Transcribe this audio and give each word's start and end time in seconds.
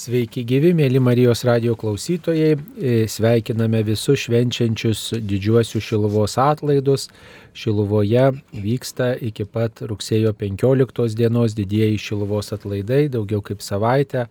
Sveiki 0.00 0.46
gyvi, 0.48 0.70
mėly 0.72 1.00
Marijos 1.02 1.42
radio 1.44 1.74
klausytojai. 1.76 2.54
E, 2.56 2.92
sveikiname 3.10 3.82
visus 3.84 4.22
švenčiančius 4.22 5.02
didžiuosius 5.28 5.84
Šiluvos 5.84 6.38
atlaidus. 6.40 7.10
Šiluvoje 7.52 8.30
vyksta 8.54 9.10
iki 9.28 9.44
pat 9.44 9.82
rugsėjo 9.84 10.32
15 10.40 11.18
dienos 11.18 11.52
didieji 11.58 12.00
Šiluvos 12.00 12.48
atlaidai, 12.56 13.10
daugiau 13.12 13.44
kaip 13.44 13.60
savaitę. 13.60 14.24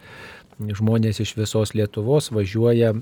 Žmonės 0.58 1.22
iš 1.22 1.36
visos 1.38 1.76
Lietuvos 1.78 2.32
važiuoja 2.34 2.96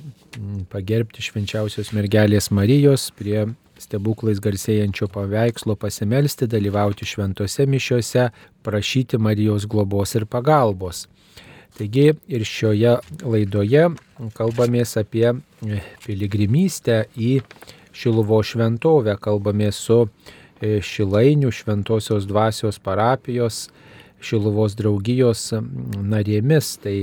pagerbti 0.73 1.23
švenčiausios 1.23 1.93
mergelės 1.95 2.51
Marijos 2.51 3.13
prie 3.15 3.45
stebuklais 3.79 4.43
garsėjančio 4.43 5.07
paveikslo 5.13 5.79
pasimelsti, 5.79 6.51
dalyvauti 6.51 7.07
šventose 7.07 7.63
mišiuose, 7.63 8.27
prašyti 8.67 9.21
Marijos 9.21 9.69
globos 9.71 10.19
ir 10.19 10.27
pagalbos. 10.27 11.05
Taigi 11.77 12.11
ir 12.31 12.45
šioje 12.47 12.95
laidoje 13.21 13.89
kalbamės 14.37 14.95
apie 15.01 15.33
piligrimystę 16.05 17.03
į 17.17 17.41
Šiluvo 17.97 18.43
šventovę, 18.45 19.15
kalbamės 19.17 19.79
su 19.87 20.03
e, 20.05 20.77
Šilainių 20.85 21.49
šventosios 21.49 22.27
dvasios 22.29 22.77
parapijos 22.77 23.67
Šiluvos 24.21 24.75
draugijos 24.77 25.49
narėmis. 25.53 26.75
Tai 26.81 26.97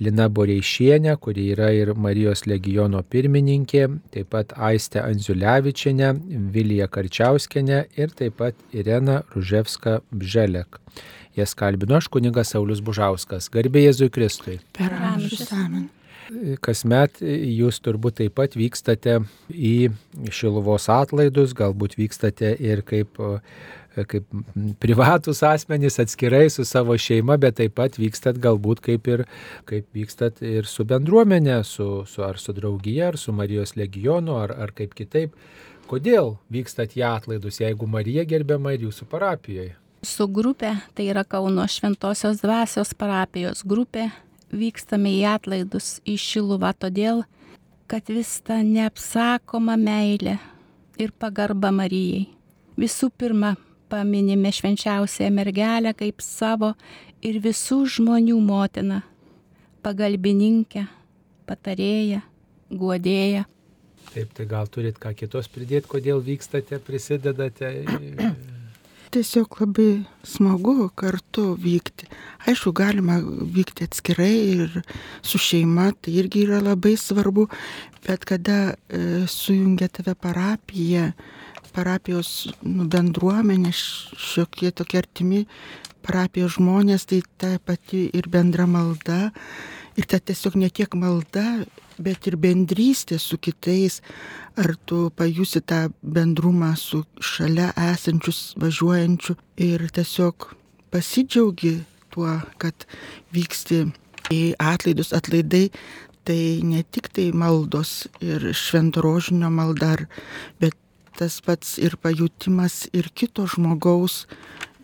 Lina 0.00 0.30
Boreišienė, 0.32 1.12
kuri 1.20 1.50
yra 1.52 1.68
ir 1.76 1.92
Marijos 1.92 2.46
legiono 2.48 3.02
pirmininkė, 3.04 3.82
taip 4.14 4.30
pat 4.32 4.54
Aistė 4.56 5.02
Anziulevičienė, 5.04 6.14
Vilija 6.54 6.88
Karčiauskenė 6.88 7.82
ir 8.00 8.14
taip 8.16 8.38
pat 8.40 8.56
Irena 8.72 9.20
Ruževska 9.34 9.98
Bželek. 10.08 10.80
Jas 11.36 11.54
kalbinu 11.54 11.96
aš 12.00 12.08
kunigas 12.10 12.50
Saulis 12.54 12.82
Bužauskas. 12.82 13.48
Garbė 13.52 13.84
Jėzui 13.86 14.10
Kristui. 14.10 14.58
Per 14.76 14.90
amžius 14.90 15.50
amen. 15.54 15.88
Kasmet 16.62 17.18
jūs 17.22 17.80
turbūt 17.82 18.20
taip 18.20 18.36
pat 18.38 18.54
vykstate 18.58 19.16
į 19.50 19.90
Šiluvos 20.30 20.86
atlaidus, 20.92 21.54
galbūt 21.58 21.96
vykstate 21.98 22.52
ir 22.62 22.84
kaip, 22.86 23.18
kaip 23.98 24.36
privatus 24.82 25.42
asmenys 25.46 25.98
atskirai 26.02 26.44
su 26.54 26.66
savo 26.68 26.94
šeima, 26.94 27.34
bet 27.42 27.58
taip 27.58 27.74
pat 27.80 27.98
vykstat 27.98 28.38
galbūt 28.42 28.82
kaip 28.86 29.10
ir 29.10 29.24
kaip 29.70 29.90
vykstat 29.96 30.38
ir 30.46 30.70
su 30.70 30.86
bendruomenė, 30.86 31.60
su, 31.66 32.04
su, 32.06 32.22
ar 32.26 32.38
su 32.38 32.54
draugija, 32.54 33.10
ar 33.10 33.18
su 33.18 33.34
Marijos 33.34 33.74
legionu, 33.78 34.38
ar, 34.38 34.54
ar 34.54 34.74
kaip 34.76 34.94
kitaip. 34.98 35.34
Kodėl 35.90 36.36
vykstat 36.54 36.94
į 36.94 37.06
atlaidus, 37.10 37.58
jeigu 37.58 37.90
Marija 37.90 38.22
gerbiama 38.22 38.76
ir 38.76 38.86
jūsų 38.86 39.10
parapijoje? 39.10 39.74
Su 40.02 40.26
grupė, 40.28 40.74
tai 40.94 41.08
yra 41.12 41.24
Kauno 41.24 41.66
Šventojios 41.68 42.40
dvasios 42.42 42.92
parapijos 42.96 43.62
grupė, 43.66 44.10
vykstame 44.50 45.12
į 45.18 45.24
atlaidus 45.34 45.98
į 46.08 46.16
Šiluvą 46.20 46.72
todėl, 46.78 47.24
kad 47.90 48.08
vis 48.10 48.38
ta 48.46 48.60
neapsakoma 48.62 49.76
meilė 49.80 50.38
ir 51.00 51.12
pagarba 51.12 51.72
Marijai. 51.74 52.28
Visų 52.80 53.10
pirma, 53.18 53.56
paminime 53.90 54.52
švenčiausią 54.54 55.30
mergelę 55.34 55.92
kaip 55.98 56.22
savo 56.24 56.74
ir 57.22 57.40
visų 57.42 57.82
žmonių 57.96 58.38
motiną, 58.40 59.00
pagalbininkę, 59.84 60.86
patarėją, 61.48 62.22
guodėją. 62.70 63.46
Taip, 64.10 64.32
tai 64.34 64.46
gal 64.50 64.66
turit 64.66 64.96
ką 64.98 65.12
kitos 65.14 65.46
pridėti, 65.50 65.86
kodėl 65.90 66.22
vykstate, 66.26 66.80
prisidedate 66.82 67.68
tiesiog 69.10 69.56
labai 69.60 70.04
smagu 70.26 70.88
kartu 70.94 71.54
vykti. 71.58 72.06
Aišku, 72.46 72.72
galima 72.76 73.18
vykti 73.56 73.86
atskirai 73.88 74.34
ir 74.54 74.80
su 75.22 75.38
šeima, 75.38 75.90
tai 75.98 76.14
irgi 76.22 76.44
yra 76.46 76.60
labai 76.62 76.94
svarbu, 76.98 77.48
bet 78.06 78.24
kada 78.28 78.58
e, 78.70 79.26
sujungia 79.26 79.90
tave 79.90 80.14
parapija, 80.14 81.10
parapijos 81.74 82.50
nu, 82.62 82.86
bendruomenė, 82.90 83.74
šiokie 83.74 84.72
tokie 84.74 85.02
artimi 85.02 85.44
parapijos 86.06 86.56
žmonės, 86.58 87.06
tai 87.10 87.20
ta 87.38 87.56
pati 87.64 88.06
ir 88.16 88.30
bendra 88.30 88.66
malda, 88.70 89.30
ir 89.98 90.06
ta 90.10 90.22
tiesiog 90.22 90.56
ne 90.58 90.70
tiek 90.70 90.94
malda, 90.98 91.46
bet 92.00 92.26
ir 92.30 92.36
bendrystė 92.40 93.18
su 93.20 93.38
kitais, 93.38 94.00
ar 94.56 94.74
tu 94.88 95.08
pajusi 95.16 95.60
tą 95.60 95.86
bendrumą 96.02 96.72
su 96.80 97.04
šalia 97.20 97.70
esančius 97.90 98.54
važiuojančių 98.60 99.36
ir 99.68 99.86
tiesiog 99.94 100.50
pasidžiaugi 100.90 101.78
tuo, 102.10 102.40
kad 102.58 102.86
vyksti 103.34 103.84
į 104.34 104.42
atlaidus 104.58 105.12
atlaidai, 105.16 105.68
tai 106.26 106.60
ne 106.66 106.82
tik 106.82 107.08
tai 107.14 107.30
maldos 107.32 108.06
ir 108.22 108.50
šventorožinio 108.54 109.50
maldar, 109.54 110.06
bet 110.60 110.76
tas 111.18 111.40
pats 111.44 111.76
ir 111.82 111.96
pajūtimas 112.00 112.86
ir 112.96 113.10
kito 113.14 113.46
žmogaus, 113.50 114.24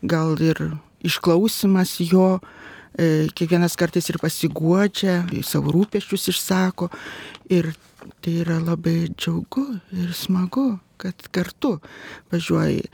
gal 0.02 0.36
ir 0.42 0.60
išklausimas 1.06 1.96
jo, 2.02 2.38
kiekvienas 2.96 3.76
kartais 3.76 4.08
ir 4.08 4.16
pasiguodžia, 4.22 5.18
savo 5.44 5.74
rūpeščius 5.74 6.30
išsako 6.32 6.88
ir 7.52 7.74
tai 8.24 8.38
yra 8.42 8.56
labai 8.62 9.10
džiaugu 9.12 9.66
ir 9.96 10.14
smagu, 10.16 10.78
kad 10.96 11.28
kartu 11.34 11.76
važiuoji. 12.32 12.86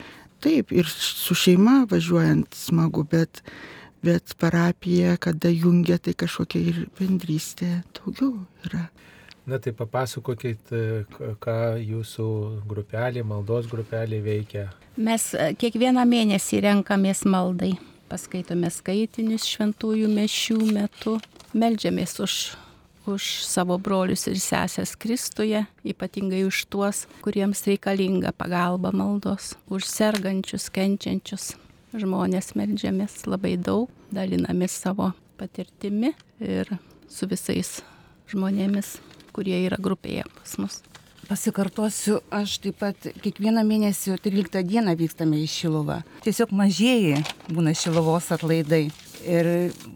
Taip, 0.43 0.73
ir 0.75 0.89
su 0.91 1.35
šeima 1.39 1.85
važiuojant 1.87 2.55
smagu, 2.57 3.05
bet, 3.07 3.39
bet 4.03 4.35
parapija, 4.39 5.15
kada 5.15 5.47
jungia, 5.53 5.97
tai 6.03 6.17
kažkokia 6.19 6.59
ir 6.73 6.81
bendrystė 6.99 7.77
daugiau 7.95 8.41
yra. 8.67 8.89
Na 9.47 9.59
tai 9.59 9.71
papasakokit, 9.75 10.71
ką 11.43 11.57
jūsų 11.79 12.27
grupelė, 12.67 13.23
maldos 13.27 13.71
grupelė 13.71 14.19
veikia. 14.23 14.67
Mes 14.99 15.31
e, 15.35 15.49
kiekvieną 15.59 16.03
mėnesį 16.07 16.61
renkamės 16.63 17.23
maldai 17.27 17.73
paskaitome 18.11 18.69
skaitinius 18.73 19.47
šventųjų 19.49 20.09
mešių 20.11 20.59
metu, 20.73 21.17
melžiamės 21.53 22.17
už, 22.23 22.35
už 23.09 23.27
savo 23.47 23.77
brolius 23.81 24.27
ir 24.31 24.39
sesės 24.41 24.95
Kristuje, 24.99 25.65
ypatingai 25.87 26.43
už 26.47 26.65
tuos, 26.73 27.05
kuriems 27.25 27.65
reikalinga 27.69 28.33
pagalba 28.37 28.93
maldos, 28.95 29.53
už 29.67 29.87
sergančius, 29.89 30.69
kenčiančius 30.73 31.53
žmonės 31.93 32.53
melžiamės 32.57 33.23
labai 33.29 33.55
daug, 33.61 33.91
dalinamės 34.13 34.75
savo 34.85 35.11
patirtimi 35.37 36.13
ir 36.41 36.71
su 37.09 37.29
visais 37.29 37.81
žmonėmis, 38.33 38.97
kurie 39.33 39.59
yra 39.65 39.77
grupėje 39.81 40.25
pas 40.39 40.57
mus. 40.61 40.81
Pasikartosiu, 41.23 42.17
aš 42.35 42.57
taip 42.59 42.81
pat 42.81 43.05
kiekvieną 43.23 43.61
mėnesį 43.63 44.17
13 44.25 44.59
dieną 44.67 44.91
vykstame 44.99 45.37
į 45.39 45.45
Šiluvą. 45.47 46.01
Tiesiog 46.25 46.51
mažieji 46.51 47.21
būna 47.47 47.71
Šiluvos 47.77 48.27
atlaidai. 48.35 48.89
Ir 49.23 49.49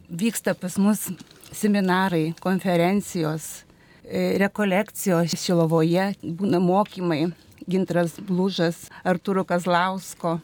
vyksta 0.08 0.54
pas 0.56 0.78
mus 0.80 1.10
seminarai, 1.52 2.32
konferencijos, 2.40 3.66
e, 4.04 4.38
rekolekcijos 4.40 5.36
Šilovoje, 5.36 6.14
būna 6.24 6.64
mokymai. 6.64 7.34
Gintras 7.68 8.16
Blūžas, 8.24 8.88
Arturo 9.04 9.44
Kazlausko, 9.44 10.38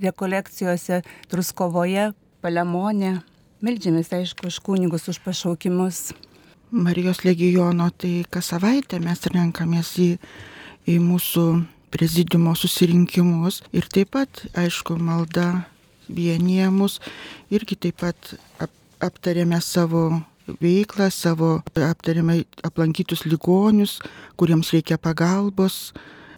rekolekcijose 0.00 1.02
Truskovoje, 1.28 2.14
Palemonė. 2.40 3.18
Meldžiamės, 3.60 4.08
aišku, 4.16 4.48
už 4.48 4.62
kunigus, 4.64 5.04
už 5.12 5.20
pašaukimus. 5.20 6.14
Marijos 6.72 7.20
legijono, 7.24 7.90
tai 7.92 8.24
kas 8.32 8.48
savaitę 8.48 8.96
mes 9.04 9.20
renkamės 9.28 9.90
į, 10.00 10.08
į 10.88 10.96
mūsų 11.04 11.44
prezidiumo 11.92 12.54
susirinkimus. 12.56 13.60
Ir 13.76 13.84
taip 13.92 14.14
pat, 14.16 14.44
aišku, 14.56 14.96
malda 14.96 15.66
vienyje 16.08 16.70
mus. 16.72 16.98
Irgi 17.52 17.76
taip 17.76 18.00
pat 18.00 18.32
ap, 18.56 18.72
aptarėme 19.04 19.60
savo 19.60 20.22
veiklą, 20.62 21.10
savo 21.12 21.58
aptarėme 21.76 22.40
aplankytus 22.64 23.26
ligonius, 23.28 23.98
kuriems 24.40 24.72
reikia 24.72 24.96
pagalbos, 24.96 25.92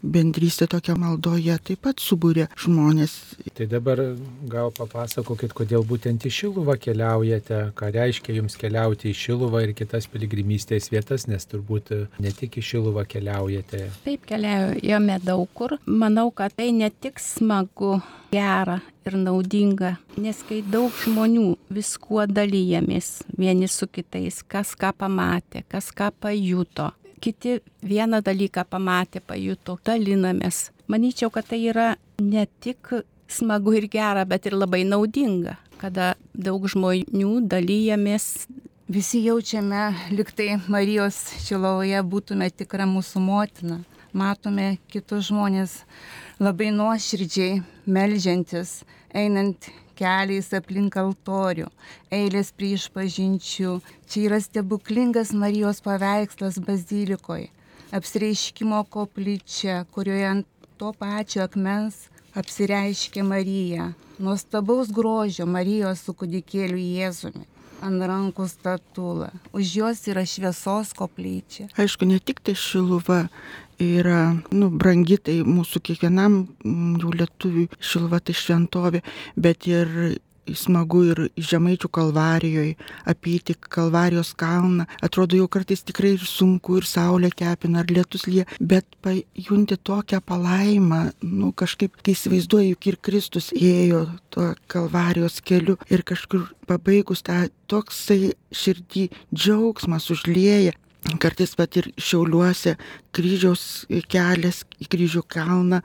bendrystė 0.05 0.69
tokia 0.71 0.97
maldoje 0.99 1.57
taip 1.65 1.85
pat 1.87 2.03
subūrė 2.03 2.49
žmonės. 2.61 3.17
Tai 3.57 3.67
dabar 3.71 4.03
gal 4.51 4.73
papasakokit, 4.75 5.55
kodėl 5.57 5.85
būtent 5.89 6.27
į 6.29 6.33
Šiluvą 6.39 6.77
keliaujate, 6.81 7.61
ką 7.79 7.91
reiškia 7.95 8.39
jums 8.39 8.59
keliauti 8.61 9.11
į 9.13 9.19
Šiluvą 9.25 9.65
ir 9.65 9.75
kitas 9.77 10.09
piligrimystės 10.13 10.91
vietas, 10.93 11.29
nes 11.31 11.49
turbūt 11.51 11.95
ne 12.21 12.35
tik 12.35 12.59
į 12.61 12.67
Šiluvą 12.71 13.07
keliaujate. 13.09 13.87
Taip 14.05 14.27
keliaujame 14.29 15.21
daug 15.25 15.49
kur. 15.57 15.79
Manau, 15.87 16.31
kad 16.35 16.55
tai 16.59 16.71
ne 16.77 16.91
tik 16.91 17.23
smagu, 17.23 17.99
gera 18.35 18.81
ir 19.05 19.17
naudinga, 19.21 19.95
nes 20.21 20.41
kai 20.49 20.63
daug 20.75 20.93
žmonių 21.05 21.55
viskuo 21.77 22.25
dalyjamės 22.27 23.21
vieni 23.39 23.69
su 23.71 23.87
kitais, 23.87 24.41
kas 24.49 24.73
ką 24.81 24.95
pamatė, 24.99 25.65
kas 25.69 25.91
ką 25.95 26.11
pajuto, 26.25 26.91
kiti 27.25 27.59
vieną 27.83 28.21
dalyką 28.25 28.67
pamatė, 28.69 29.23
pajuto, 29.25 29.79
dalinamės. 29.87 30.69
Manyčiau, 30.93 31.31
kad 31.33 31.49
tai 31.49 31.63
yra 31.71 31.95
ne 32.21 32.45
tik 32.61 32.93
smagu 33.33 33.73
ir 33.79 33.89
gera, 33.89 34.27
bet 34.29 34.47
ir 34.47 34.57
labai 34.57 34.83
naudinga, 34.85 35.57
kada 35.81 36.13
daug 36.37 36.67
žmonių 36.69 37.39
dalyjamės 37.49 38.47
visi 38.89 39.23
jaučiame, 39.25 39.95
liktai 40.13 40.59
Marijos 40.69 41.17
šilovoje 41.47 42.03
būtume 42.05 42.51
tikra 42.53 42.87
mūsų 42.89 43.23
motina. 43.25 43.81
Matome 44.15 44.77
kitus 44.93 45.31
žmonės 45.31 45.81
labai 46.39 46.69
nuoširdžiai 46.77 47.63
melžiantis, 47.91 48.83
einant 49.11 49.71
keliais 49.99 50.51
aplink 50.57 50.97
altorių, 51.01 51.69
eilės 52.13 52.53
prie 52.57 52.75
išpažinčių. 52.79 53.77
Čia 54.11 54.25
yra 54.29 54.41
stebuklingas 54.45 55.33
Marijos 55.33 55.83
paveikslas 55.85 56.61
bazilikoje, 56.67 57.51
apsireiškimo 57.95 58.83
koplyčia, 58.91 59.85
kurioje 59.95 60.27
ant 60.33 60.51
to 60.79 60.91
pačio 60.99 61.45
akmens 61.47 62.09
apsireiškė 62.35 63.23
Marija, 63.23 63.93
nuostabaus 64.19 64.91
grožio 64.95 65.47
Marijos 65.47 66.03
su 66.05 66.15
kūdikėliu 66.19 66.81
Jėzumi 66.83 67.47
ant 67.85 68.05
rankų 68.09 68.47
statulą. 68.49 69.29
Už 69.53 69.75
jos 69.79 70.01
yra 70.09 70.25
šviesos 70.29 70.95
koplyčia. 70.97 71.69
Aišku, 71.77 72.09
ne 72.09 72.19
tik 72.19 72.41
tai 72.45 72.55
šiluva 72.57 73.27
yra, 74.01 74.21
nu, 74.53 74.71
brangi 74.71 75.19
tai 75.19 75.41
mūsų 75.47 75.83
kiekvienam 75.89 76.45
mm, 76.45 76.95
jų 77.03 77.17
lietuviui 77.21 77.67
šiluva 77.81 78.21
tai 78.25 78.37
šventovė, 78.39 79.03
bet 79.37 79.69
ir 79.71 79.91
smagu 80.53 81.01
ir 81.09 81.21
žemaičių 81.41 81.89
kalvarijoje 81.95 82.75
apyti 83.09 83.57
kalvarijos 83.57 84.35
kalną. 84.37 84.87
Atrodo 85.05 85.39
jau 85.39 85.49
kartais 85.49 85.85
tikrai 85.87 86.15
ir 86.19 86.27
sunku, 86.29 86.79
ir 86.81 86.89
saulė 86.89 87.31
kepina, 87.35 87.81
ar 87.83 87.91
lietus 87.91 88.27
lie, 88.29 88.45
bet 88.61 88.85
pajunti 89.05 89.79
tokią 89.81 90.21
palaimą, 90.27 91.01
nu 91.25 91.53
kažkaip, 91.57 91.97
kai 92.03 92.17
įsivaizduoju, 92.17 92.75
juk 92.75 92.91
ir 92.93 93.01
Kristus 93.09 93.51
ėjo 93.57 94.05
tuo 94.35 94.53
kalvarijos 94.69 95.41
keliu 95.45 95.79
ir 95.89 96.05
kažkur 96.07 96.51
pabaigus 96.69 97.25
tą 97.25 97.47
toksai 97.71 98.35
širdį 98.55 99.09
džiaugsmas 99.33 100.11
užlieja 100.13 100.75
Kartais 101.05 101.53
pat 101.53 101.77
ir 101.77 101.91
šiauliuose 102.01 102.79
kryžiaus 103.15 103.85
kelias 104.09 104.63
į 104.81 104.87
kryžių 104.89 105.21
kalną, 105.29 105.83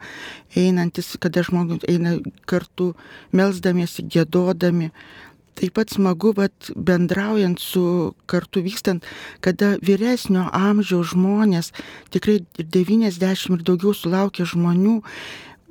einantis, 0.56 1.12
kada 1.20 1.44
žmogus 1.44 1.84
eina 1.92 2.14
kartu, 2.48 2.94
melzdamiesi, 3.36 4.06
gėdodami. 4.08 4.88
Taip 5.60 5.74
pat 5.76 5.92
smagu, 5.92 6.32
bet 6.32 6.70
bendraujant 6.72 7.60
su 7.60 7.82
kartu 8.30 8.62
vykstant, 8.64 9.04
kada 9.44 9.74
vyresnio 9.84 10.46
amžiaus 10.56 11.12
žmonės, 11.12 11.74
tikrai 12.14 12.38
90 12.56 13.58
ir 13.58 13.66
daugiau 13.68 13.92
sulaukia 13.92 14.48
žmonių, 14.48 15.02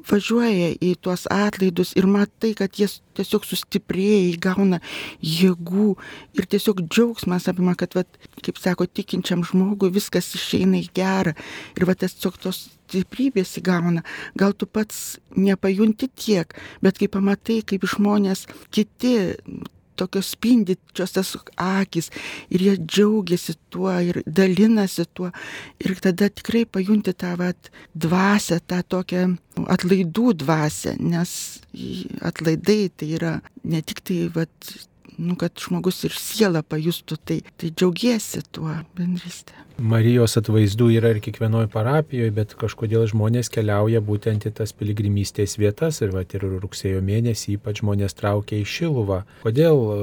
važiuoja 0.10 0.74
į 0.82 0.94
tuos 1.04 1.26
atlaidus 1.32 1.94
ir 2.00 2.08
matai, 2.10 2.54
kad 2.58 2.76
jie 2.80 2.88
tiesiog 3.18 3.46
sustiprėja, 3.48 4.34
įgauna 4.34 4.80
jėgų 5.26 5.94
ir 6.40 6.50
tiesiog 6.50 6.84
džiaugsmas 6.88 7.50
apima, 7.52 7.76
kad, 7.80 7.96
vat, 7.98 8.20
kaip 8.46 8.60
sako, 8.62 8.88
tikinčiam 8.88 9.44
žmogui 9.48 9.92
viskas 9.96 10.32
išeina 10.38 10.80
į 10.82 10.90
gerą 10.96 11.36
ir 11.78 11.88
va 11.90 11.98
tiesiog 12.00 12.40
tos 12.42 12.66
stiprybės 12.90 13.58
įgauna. 13.62 14.04
Gal 14.40 14.56
tu 14.58 14.68
pats 14.70 15.20
nepajunti 15.38 16.10
tiek, 16.10 16.56
bet 16.86 17.02
kai 17.02 17.10
pamatai, 17.12 17.62
kaip 17.66 17.86
žmonės 17.90 18.48
kiti 18.74 19.18
tokios 20.00 20.34
spindyčios 20.36 21.16
tas 21.16 21.34
akis 21.66 22.10
ir 22.50 22.66
jie 22.68 22.76
džiaugiasi 22.80 23.58
tuo 23.74 23.94
ir 24.10 24.22
dalinasi 24.26 25.06
tuo 25.14 25.32
ir 25.84 25.96
tada 26.04 26.30
tikrai 26.30 26.66
pajunti 26.66 27.14
tą 27.14 27.36
vat 27.40 27.72
dvasę, 27.96 28.60
tą 28.68 28.82
tokią 28.96 29.26
atlaidų 29.68 30.34
dvasę, 30.44 30.96
nes 31.00 31.32
atlaidai 32.22 32.84
tai 32.96 33.14
yra 33.20 33.34
ne 33.64 33.82
tik 33.82 34.04
tai 34.08 34.22
vat 34.36 34.74
nu, 35.20 35.36
kad 35.40 35.60
žmogus 35.60 36.06
ir 36.08 36.16
sielą 36.16 36.64
pajustų, 36.64 37.18
tai, 37.28 37.42
tai 37.60 37.74
džiaugiesi 37.76 38.46
tuo 38.56 38.72
bendrystė. 38.96 39.69
Marijos 39.80 40.36
atvaizdų 40.36 40.90
yra 40.98 41.14
ir 41.14 41.22
kiekvienoje 41.24 41.70
parapijoje, 41.72 42.32
bet 42.36 42.54
kažkodėl 42.60 43.06
žmonės 43.08 43.48
keliauja 43.54 44.02
būtent 44.04 44.44
į 44.50 44.52
tas 44.58 44.74
piligrimystės 44.76 45.56
vietas 45.62 46.02
ir, 46.04 46.12
va, 46.12 46.26
ir 46.28 46.44
rugsėjo 46.60 47.00
mėnesį 47.06 47.56
ypač 47.56 47.80
žmonės 47.80 48.18
traukia 48.20 48.60
į 48.60 48.66
Šiluvą. 48.68 49.22
Kodėl 49.46 49.80
e, 49.80 50.00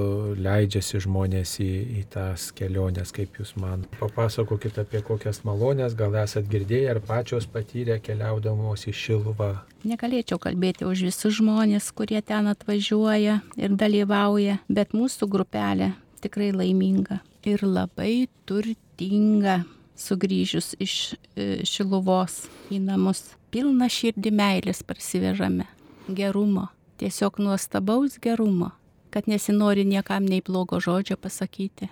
leidžiasi 0.47 1.03
žmonės 1.05 1.59
į, 1.61 1.69
į 2.01 2.05
tas 2.15 2.49
keliones, 2.57 3.13
kaip 3.13 3.37
jūs 3.37 3.53
man? 3.61 3.85
Papasakokit 4.01 4.81
apie 4.81 5.03
kokias 5.05 5.43
malonės, 5.45 5.99
gal 5.99 6.17
esat 6.23 6.49
girdėję 6.49 6.95
ar 6.95 7.03
pačios 7.05 7.45
patyrę 7.45 7.99
keliaudamos 8.01 8.89
į 8.89 8.97
Šiluvą. 8.97 9.53
Negalėčiau 9.85 10.41
kalbėti 10.41 10.89
už 10.89 11.05
visus 11.11 11.37
žmonės, 11.43 11.93
kurie 11.93 12.25
ten 12.25 12.49
atvažiuoja 12.55 13.43
ir 13.61 13.77
dalyvauja, 13.77 14.59
bet 14.73 14.97
mūsų 14.97 15.29
grupelė 15.37 15.93
tikrai 16.25 16.51
laiminga 16.57 17.21
ir 17.47 17.63
labai 17.63 18.65
turtinga 18.97 19.65
sugrįžus 19.97 20.75
iš 20.79 21.15
e, 21.37 21.65
Šiluvos 21.65 22.49
į 22.71 22.81
namus. 22.81 23.37
Pilna 23.51 23.89
širdį 23.89 24.33
meilės 24.33 24.83
parsivežame, 24.83 25.67
gerumo, 26.09 26.69
tiesiog 27.01 27.39
nuostabaus 27.39 28.19
gerumo, 28.21 28.73
kad 29.11 29.29
nesinori 29.29 29.85
niekam 29.85 30.27
nei 30.27 30.43
blogo 30.43 30.81
žodžio 30.81 31.17
pasakyti, 31.17 31.89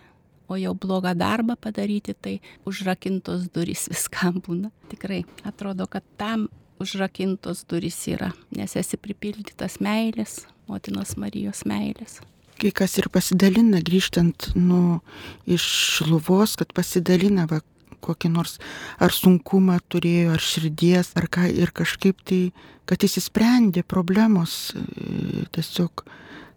o 0.48 0.56
jau 0.56 0.74
blogą 0.74 1.14
darbą 1.16 1.56
padaryti, 1.56 2.14
tai 2.14 2.40
užrakintos 2.64 3.48
durys 3.54 3.88
viskam 3.92 4.40
būna. 4.40 4.70
Tikrai 4.90 5.24
atrodo, 5.44 5.86
kad 5.86 6.04
tam 6.16 6.48
užrakintos 6.80 7.64
durys 7.68 8.02
yra, 8.08 8.32
nes 8.50 8.76
esi 8.76 8.96
pripildytas 8.96 9.80
meilės, 9.80 10.44
motinos 10.68 11.16
Marijos 11.16 11.64
meilės 11.64 12.20
kai 12.60 12.72
kas 12.74 12.98
ir 13.00 13.08
pasidalina, 13.12 13.80
grįžtant 13.84 14.52
nu, 14.58 15.00
iš 15.46 15.64
šluvos, 15.98 16.56
kad 16.60 16.72
pasidalina 16.76 17.46
va, 17.50 17.60
kokį 18.04 18.30
nors 18.34 18.58
ar 19.02 19.14
sunkumą 19.14 19.78
turėjo, 19.92 20.34
ar 20.36 20.44
širdies, 20.44 21.14
ar 21.18 21.28
ką, 21.32 21.48
ir 21.50 21.72
kažkaip 21.76 22.20
tai, 22.28 22.42
kad 22.88 23.04
įsisprendė 23.06 23.84
problemos 23.86 24.74
e, 24.76 25.46
tiesiog. 25.54 26.04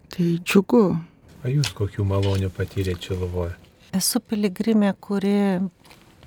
Tai 0.08 0.26
džiugu. 0.40 0.84
O 1.44 1.50
jūs 1.52 1.70
kokių 1.76 2.04
malonių 2.08 2.48
patyrėte 2.56 3.10
Šiluvoje? 3.10 3.52
Esu 3.96 4.20
piligrimė, 4.24 4.94
kuri 5.04 5.60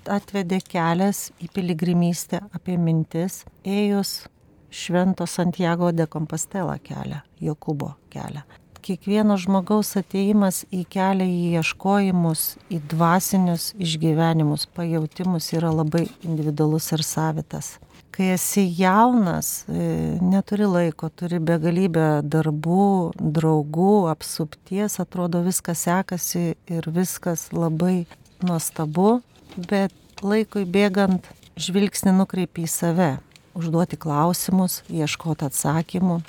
atvedė 0.09 0.61
kelias 0.65 1.29
į 1.41 1.49
piligrimystę 1.53 2.43
apie 2.55 2.77
mintis, 2.81 3.41
ėjus 3.65 4.23
Švento 4.71 5.27
Santiago 5.27 5.91
de 5.91 6.07
Compostela 6.09 6.77
kelią, 6.81 7.19
Jokūbo 7.43 7.95
kelią 8.13 8.45
kiekvieno 8.83 9.37
žmogaus 9.39 9.93
ateimas 9.99 10.63
į 10.73 10.83
kelią, 10.91 11.25
į 11.25 11.61
ieškojimus, 11.61 12.43
į 12.73 12.81
dvasinius 12.91 13.71
išgyvenimus, 13.81 14.67
pajautimus 14.75 15.51
yra 15.55 15.71
labai 15.73 16.07
individualus 16.25 16.91
ir 16.95 17.05
savitas. 17.05 17.75
Kai 18.11 18.33
esi 18.33 18.65
jaunas, 18.75 19.63
e, 19.71 20.17
neturi 20.19 20.67
laiko, 20.67 21.07
turi 21.15 21.39
begalybę 21.39 22.21
darbų, 22.27 22.87
draugų, 23.15 23.93
apsupties, 24.11 24.99
atrodo 24.99 25.39
viskas 25.45 25.85
sekasi 25.87 26.57
ir 26.67 26.89
viskas 26.91 27.47
labai 27.55 28.05
nuostabu, 28.43 29.21
bet 29.55 29.95
laikui 30.21 30.65
bėgant 30.67 31.29
žvilgsnį 31.55 32.17
nukreipi 32.17 32.67
į 32.67 32.71
save, 32.73 33.11
užduoti 33.55 33.99
klausimus, 34.01 34.81
ieškoti 34.91 35.47
atsakymų 35.47 36.19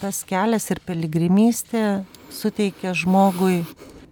tas 0.00 0.22
kelias 0.28 0.70
ir 0.72 0.80
piligrimystė 0.86 2.04
suteikia 2.32 2.94
žmogui 2.96 3.62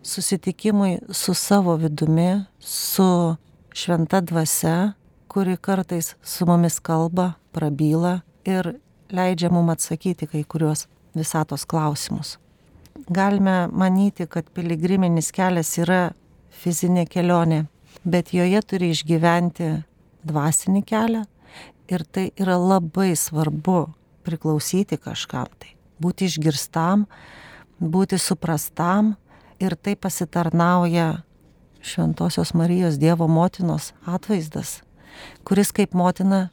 susitikimui 0.02 0.98
su 1.10 1.34
savo 1.34 1.76
vidumi, 1.76 2.44
su 2.58 3.36
šventa 3.74 4.20
dvasia, 4.20 4.94
kuri 5.28 5.56
kartais 5.56 6.14
su 6.22 6.46
mumis 6.46 6.78
kalba, 6.80 7.32
prabyla 7.52 8.20
ir 8.44 8.74
leidžia 9.12 9.50
mum 9.52 9.70
atsakyti 9.72 10.26
kai 10.26 10.44
kuriuos 10.44 10.86
visatos 11.14 11.64
klausimus. 11.66 12.38
Galime 13.08 13.68
manyti, 13.72 14.26
kad 14.26 14.48
piligriminis 14.54 15.32
kelias 15.32 15.76
yra 15.80 16.12
fizinė 16.62 17.06
kelionė, 17.10 17.64
bet 18.04 18.32
joje 18.34 18.60
turi 18.68 18.92
išgyventi 18.92 19.72
dvasinį 20.28 20.84
kelią 20.86 21.24
ir 21.92 22.04
tai 22.12 22.30
yra 22.40 22.56
labai 22.60 23.12
svarbu 23.18 23.86
priklausyti 24.24 24.98
kažkam 25.00 25.50
tai 25.58 25.74
būti 26.02 26.26
išgirstam, 26.30 27.06
būti 27.78 28.18
suprastam 28.18 29.14
ir 29.62 29.76
tai 29.76 29.94
pasitarnauja 29.96 31.22
Šventojios 31.82 32.54
Marijos 32.54 32.98
Dievo 32.98 33.26
motinos 33.26 33.90
atvaizdas, 34.06 34.82
kuris 35.42 35.72
kaip 35.74 35.96
motina 35.98 36.50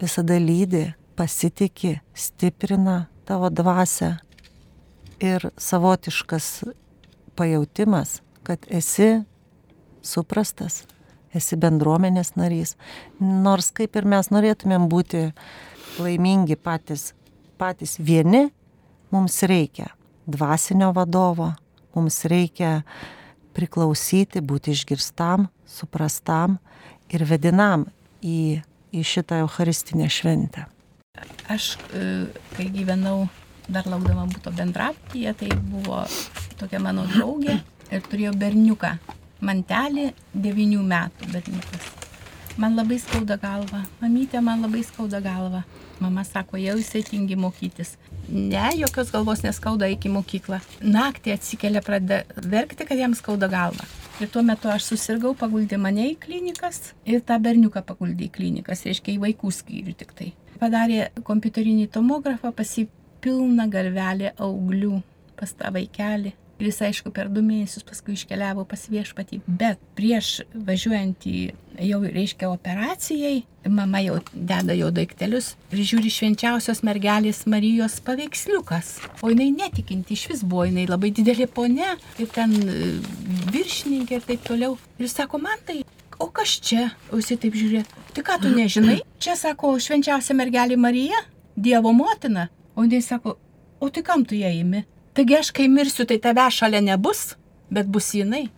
visada 0.00 0.38
lydi, 0.38 0.92
pasitikė, 1.18 1.98
stiprina 2.14 3.08
tavo 3.26 3.50
dvasę 3.50 4.14
ir 5.20 5.50
savotiškas 5.58 6.46
pajautimas, 7.36 8.20
kad 8.46 8.62
esi 8.70 9.24
suprastas, 10.06 10.84
esi 11.34 11.58
bendruomenės 11.60 12.34
narys. 12.38 12.76
Nors 13.20 13.70
kaip 13.74 13.98
ir 13.98 14.08
mes 14.08 14.30
norėtumėm 14.32 14.88
būti 14.90 15.30
laimingi 16.02 16.56
patys, 16.56 17.12
patys 17.60 17.98
vieni, 18.00 18.48
mums 19.12 19.42
reikia 19.48 19.90
dvasinio 20.30 20.92
vadovo, 20.96 21.50
mums 21.94 22.22
reikia 22.30 22.80
priklausyti, 23.56 24.40
būti 24.40 24.74
išgirstam, 24.74 25.48
suprastam 25.66 26.58
ir 27.10 27.24
vedinam 27.26 27.88
į, 28.22 28.60
į 28.94 29.04
šitą 29.06 29.40
Eucharistinę 29.44 30.08
šventę. 30.10 30.66
Aš, 31.50 31.74
e, 31.92 32.30
kai 32.54 32.68
gyvenau 32.70 33.26
dar 33.70 33.86
laukdama 33.90 34.26
būto 34.30 34.52
bendraptyje, 34.54 35.34
tai 35.34 35.50
buvo 35.72 36.04
tokia 36.60 36.80
mano 36.82 37.06
draugė 37.10 37.58
ir 37.90 38.06
turėjo 38.06 38.34
berniuką, 38.38 38.94
mantelį, 39.46 40.10
devinių 40.34 40.84
metų 40.86 41.32
berniukas. 41.34 41.99
Man 42.60 42.74
labai 42.76 42.98
skauda 43.00 43.38
galva, 43.40 43.78
mamytė 44.02 44.40
man 44.44 44.60
labai 44.60 44.82
skauda 44.84 45.16
galva. 45.24 45.62
Mama 45.96 46.20
sako, 46.28 46.58
jau 46.60 46.74
jisai 46.76 47.00
tingi 47.08 47.38
mokytis. 47.40 47.94
Ne, 48.28 48.66
jokios 48.76 49.08
galvos 49.14 49.40
neskauda 49.40 49.88
iki 49.88 50.10
mokyklą. 50.12 50.58
Naktį 50.84 51.32
atsikelia, 51.38 51.80
pradeda 51.86 52.44
verkti, 52.52 52.84
kad 52.84 53.00
jam 53.00 53.14
skauda 53.16 53.48
galva. 53.48 53.88
Ir 54.20 54.28
tuo 54.28 54.42
metu 54.44 54.68
aš 54.68 54.90
susirgau, 54.90 55.32
paguldė 55.40 55.78
mane 55.80 56.04
į 56.10 56.18
klinikas 56.20 56.90
ir 57.08 57.24
tą 57.24 57.40
berniuką 57.40 57.80
paguldė 57.88 58.26
į 58.26 58.34
klinikas, 58.34 58.84
reiškia 58.84 59.14
į 59.14 59.22
vaikų 59.24 59.54
skyrių 59.62 59.96
tik 60.02 60.12
tai. 60.18 60.28
Padarė 60.60 61.06
kompiuterinį 61.24 61.88
tomografą, 61.96 62.52
pasipilna 62.52 63.70
galvelė 63.72 64.34
auglių 64.36 65.00
pas 65.40 65.56
tą 65.56 65.72
vaikelį. 65.72 66.36
Ir 66.60 66.68
jis, 66.68 66.78
aišku, 66.90 67.08
per 67.16 67.30
du 67.32 67.40
mėnesius 67.40 67.86
paskui 67.88 68.12
iškeliavo 68.18 68.66
pas 68.68 68.82
viešpatį. 68.92 69.40
Bet 69.48 69.80
prieš 69.96 70.42
važiuojant 70.52 71.24
į 71.24 71.36
jau, 71.88 72.00
reiškia, 72.04 72.50
operacijai, 72.52 73.46
mama 73.72 74.02
jau 74.04 74.18
deda 74.34 74.76
jo 74.76 74.90
daiktelius 74.92 75.54
ir 75.72 75.80
žiūri 75.88 76.12
švenčiausios 76.12 76.82
mergelės 76.84 77.46
Marijos 77.48 77.96
paveiksliukas. 78.04 78.92
O 79.24 79.32
jinai 79.32 79.48
netikinti, 79.56 80.18
iš 80.18 80.26
vis 80.34 80.44
buvo, 80.44 80.66
jinai 80.68 80.84
labai 80.90 81.12
didelė 81.16 81.48
ponė 81.48 81.94
ir 82.20 82.28
ten 82.34 82.52
e, 82.60 82.92
viršininkė 83.56 84.20
ir 84.20 84.28
taip 84.28 84.44
toliau. 84.44 84.76
Ir 85.00 85.08
sako, 85.08 85.40
man 85.40 85.64
tai 85.64 85.80
o 86.20 86.28
kas 86.28 86.58
čia? 86.60 86.90
Jisai 87.08 87.40
taip 87.40 87.56
žiūrė, 87.56 87.84
tai 88.12 88.24
ką 88.26 88.40
tu 88.44 88.52
nežinai? 88.58 89.00
Čia 89.22 89.40
sako, 89.40 89.78
švenčiausia 89.80 90.36
mergelė 90.36 90.76
Marija, 90.76 91.24
Dievo 91.56 91.92
motina. 91.96 92.50
O 92.76 92.84
jinai 92.84 93.00
sako, 93.04 93.38
o 93.80 93.88
tai 93.88 94.04
kam 94.06 94.28
tu 94.28 94.36
ją 94.36 94.52
įimi? 94.52 94.84
Taigi 95.14 95.36
aš 95.36 95.50
kai 95.54 95.66
mirsiu, 95.68 96.06
tai 96.06 96.20
tave 96.22 96.46
šalia 96.54 96.80
nebus, 96.84 97.34
bet 97.70 97.90
bus 97.90 98.12
jinai. 98.14 98.48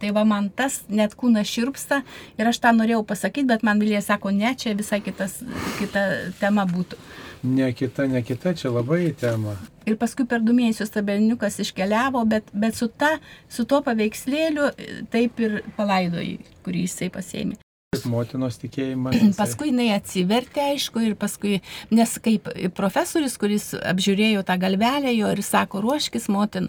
Tai 0.00 0.10
va 0.16 0.24
man 0.24 0.48
tas 0.56 0.78
net 0.88 1.12
kūnas 1.18 1.48
širpsta 1.50 2.00
ir 2.40 2.48
aš 2.48 2.58
tą 2.64 2.72
norėjau 2.72 3.02
pasakyti, 3.06 3.46
bet 3.50 3.64
man 3.66 3.82
Vilija 3.82 4.00
sako, 4.00 4.32
ne, 4.32 4.54
čia 4.56 4.72
visai 4.78 5.02
kitas, 5.04 5.42
kita 5.76 6.04
tema 6.40 6.64
būtų. 6.68 6.96
Ne 7.44 7.70
kita, 7.76 8.08
ne 8.08 8.22
kita, 8.24 8.54
čia 8.56 8.72
labai 8.72 9.02
į 9.10 9.14
temą. 9.20 9.54
Ir 9.88 9.96
paskui 10.00 10.26
per 10.28 10.42
du 10.44 10.56
mėnesius 10.56 10.92
ta 10.92 11.04
berniukas 11.04 11.60
iškeliavo, 11.64 12.24
bet, 12.28 12.48
bet 12.52 12.76
su, 12.76 12.88
ta, 12.88 13.14
su 13.48 13.64
tuo 13.68 13.80
paveikslėliu 13.84 14.72
taip 15.12 15.40
ir 15.40 15.60
palaidojai, 15.76 16.38
kurį 16.64 16.86
jisai 16.88 17.12
pasėmė. 17.12 17.60
Motinos 18.06 18.54
tikėjimas. 18.62 19.16
Jisai... 19.18 19.34
Paskui 19.34 19.72
jinai 19.72 19.88
atsivertė, 19.90 20.62
aišku, 20.76 21.00
ir 21.02 21.16
paskui, 21.18 21.56
nes 21.90 22.12
kaip 22.22 22.46
profesorius, 22.76 23.32
kuris 23.34 23.64
apžiūrėjo 23.74 24.44
tą 24.46 24.54
galvelę 24.62 25.10
jo 25.10 25.26
ir 25.34 25.40
sako, 25.42 25.80
ruoškis 25.82 26.28
motin, 26.30 26.68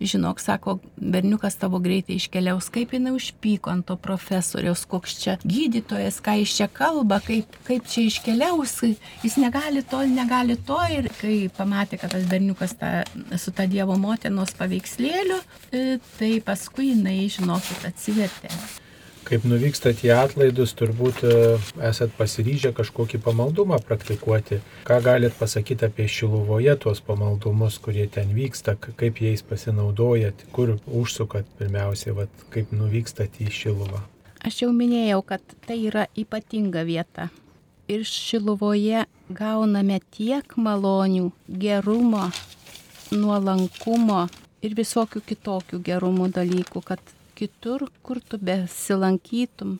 žinok, 0.00 0.38
sako, 0.40 0.78
berniukas 0.96 1.58
tavo 1.60 1.82
greitai 1.84 2.16
iškeliaus, 2.16 2.70
kaip 2.72 2.94
jinai 2.96 3.12
užpyko 3.12 3.74
ant 3.74 3.84
to 3.90 3.98
profesoriaus, 4.00 4.86
koks 4.88 5.18
čia 5.20 5.34
gydytojas, 5.44 6.22
ką 6.24 6.38
iš 6.46 6.54
čia 6.56 6.68
kalba, 6.72 7.18
kaip, 7.26 7.58
kaip 7.68 7.84
čia 7.84 8.06
iškeliaus, 8.08 8.72
jis 9.20 9.36
negali 9.42 9.82
to, 9.84 10.00
negali 10.08 10.56
to 10.64 10.78
ir 10.96 11.10
kai 11.18 11.34
pamatė, 11.58 12.00
kad 12.00 12.16
tas 12.16 12.24
berniukas 12.30 12.72
ta, 12.80 12.94
su 13.36 13.52
ta 13.52 13.68
Dievo 13.68 13.98
motinos 14.00 14.56
paveikslėliu, 14.56 15.42
e, 15.76 15.84
tai 16.16 16.32
paskui 16.48 16.94
jinai, 16.94 17.18
žinokit, 17.36 17.84
atsivertė. 17.92 18.54
Kaip 19.24 19.44
nuvykstat 19.48 20.02
į 20.04 20.10
atlaidus, 20.12 20.74
turbūt 20.76 21.22
e, 21.24 21.36
esat 21.88 22.12
pasiryžę 22.18 22.74
kažkokį 22.76 23.22
pamaldumą 23.24 23.78
praktikuoti. 23.80 24.58
Ką 24.84 24.98
galit 25.04 25.32
pasakyti 25.38 25.86
apie 25.88 26.04
Šiluvoje 26.12 26.74
tuos 26.82 27.00
pamaldumus, 27.04 27.78
kurie 27.80 28.04
ten 28.12 28.34
vyksta, 28.36 28.76
kaip 28.76 29.22
jais 29.24 29.40
pasinaudojat, 29.48 30.44
kur 30.52 30.74
užsukat 30.84 31.48
pirmiausiai, 31.56 32.12
vat, 32.20 32.44
kaip 32.52 32.74
nuvykstat 32.76 33.40
į 33.40 33.48
Šiluvą. 33.48 34.02
Aš 34.44 34.60
jau 34.66 34.70
minėjau, 34.76 35.22
kad 35.24 35.56
tai 35.64 35.78
yra 35.88 36.04
ypatinga 36.20 36.84
vieta. 36.84 37.30
Ir 37.88 38.04
Šiluvoje 38.04 39.06
gauname 39.32 40.02
tiek 40.12 40.52
malonių, 40.60 41.30
gerumo, 41.48 42.28
nuolankumo 43.12 44.26
ir 44.64 44.76
visokių 44.76 45.24
kitokių 45.32 45.80
gerumų 45.84 46.28
dalykų, 46.36 46.84
kad 46.84 47.00
kitur, 47.36 47.88
kur 48.02 48.20
tu 48.20 48.38
besilankytum, 48.38 49.78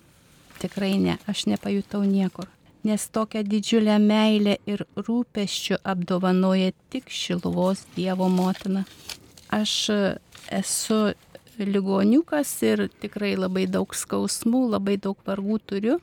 tikrai 0.60 0.98
ne, 0.98 1.18
aš 1.30 1.46
nepajutau 1.50 2.04
niekur. 2.06 2.50
Nes 2.84 3.06
tokią 3.08 3.40
didžiulę 3.48 3.96
meilę 4.02 4.58
ir 4.68 4.84
rūpeščių 4.96 5.78
apdovanoja 5.88 6.74
tik 6.92 7.08
Šiluvos 7.08 7.86
Dievo 7.96 8.28
motina. 8.28 8.84
Aš 9.48 9.74
esu 10.52 10.98
ligoniukas 11.58 12.50
ir 12.66 12.88
tikrai 13.00 13.34
labai 13.38 13.64
daug 13.70 13.94
skausmų, 13.96 14.66
labai 14.76 14.98
daug 15.00 15.16
vargų 15.26 15.58
turiu, 15.64 15.98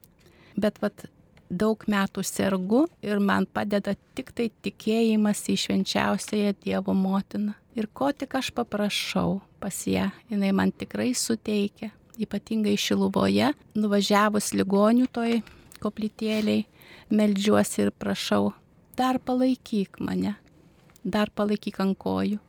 bet 0.57 0.81
vat, 0.81 1.05
daug 1.51 1.83
metų 1.91 2.23
sergu 2.25 2.85
ir 3.03 3.19
man 3.19 3.45
padeda 3.45 3.93
tik 4.15 4.31
tai 4.35 4.49
tikėjimas 4.63 5.43
į 5.51 5.57
švenčiausiąją 5.65 6.55
Dievo 6.63 6.95
motiną. 6.95 7.57
Ir 7.75 7.87
ko 7.87 8.11
tik 8.11 8.35
aš 8.35 8.51
paprašau 8.51 9.39
pas 9.61 9.75
ją, 9.87 10.09
jinai 10.27 10.51
man 10.51 10.73
tikrai 10.75 11.13
suteikia, 11.15 11.91
ypatingai 12.19 12.75
Šiluvoje, 12.75 13.53
nuvažiavus 13.79 14.51
ligonių 14.57 15.07
toj 15.15 15.39
koplytėliai, 15.81 16.65
meldžiuosi 17.11 17.85
ir 17.85 17.91
prašau, 17.95 18.51
dar 18.99 19.19
palaikyk 19.23 20.01
mane, 20.03 20.35
dar 21.03 21.31
palaikyk 21.31 21.79
ant 21.83 21.97
kojų. 22.01 22.41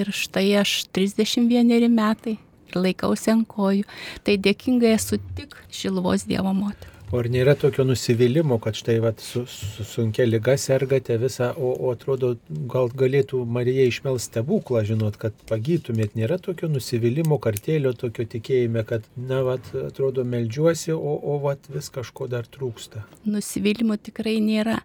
Ir 0.00 0.12
štai 0.14 0.46
aš 0.62 0.86
31 0.94 1.90
metai 1.92 2.38
ir 2.70 2.78
laikausi 2.78 3.34
ant 3.34 3.48
kojų. 3.50 3.84
Tai 4.24 4.38
dėkingai 4.46 4.94
esu 4.94 5.18
tik 5.36 5.58
Šiluvos 5.74 6.24
Dievo 6.30 6.54
motina. 6.56 6.89
O 7.10 7.18
ar 7.18 7.26
nėra 7.26 7.56
tokio 7.58 7.82
nusivylimų, 7.82 8.60
kad 8.62 8.76
štai 8.78 9.00
vat, 9.02 9.18
su, 9.18 9.40
su 9.50 9.82
sunkia 9.82 10.22
lyga 10.28 10.54
sergate 10.54 11.16
visą, 11.18 11.48
o, 11.58 11.72
o 11.74 11.88
atrodo, 11.90 12.36
gal 12.70 12.86
galėtų 12.94 13.40
Marija 13.50 13.88
išmel 13.90 14.20
stebuklą, 14.22 14.84
žinot, 14.86 15.16
kad 15.18 15.34
pagytumėt, 15.48 16.12
nėra 16.14 16.36
tokio 16.38 16.68
nusivylimų, 16.70 17.40
kartėlio 17.42 17.90
tokio 17.98 18.28
tikėjime, 18.30 18.84
kad, 18.86 19.08
na, 19.18 19.40
vat, 19.42 19.66
atrodo, 19.74 20.22
melžiuosi, 20.22 20.92
o, 20.94 21.16
o 21.18 21.34
vat, 21.42 21.66
vis 21.74 21.90
kažko 21.90 22.28
dar 22.30 22.46
trūksta. 22.46 23.02
Nusivylimų 23.26 23.96
tikrai 24.06 24.36
nėra, 24.44 24.76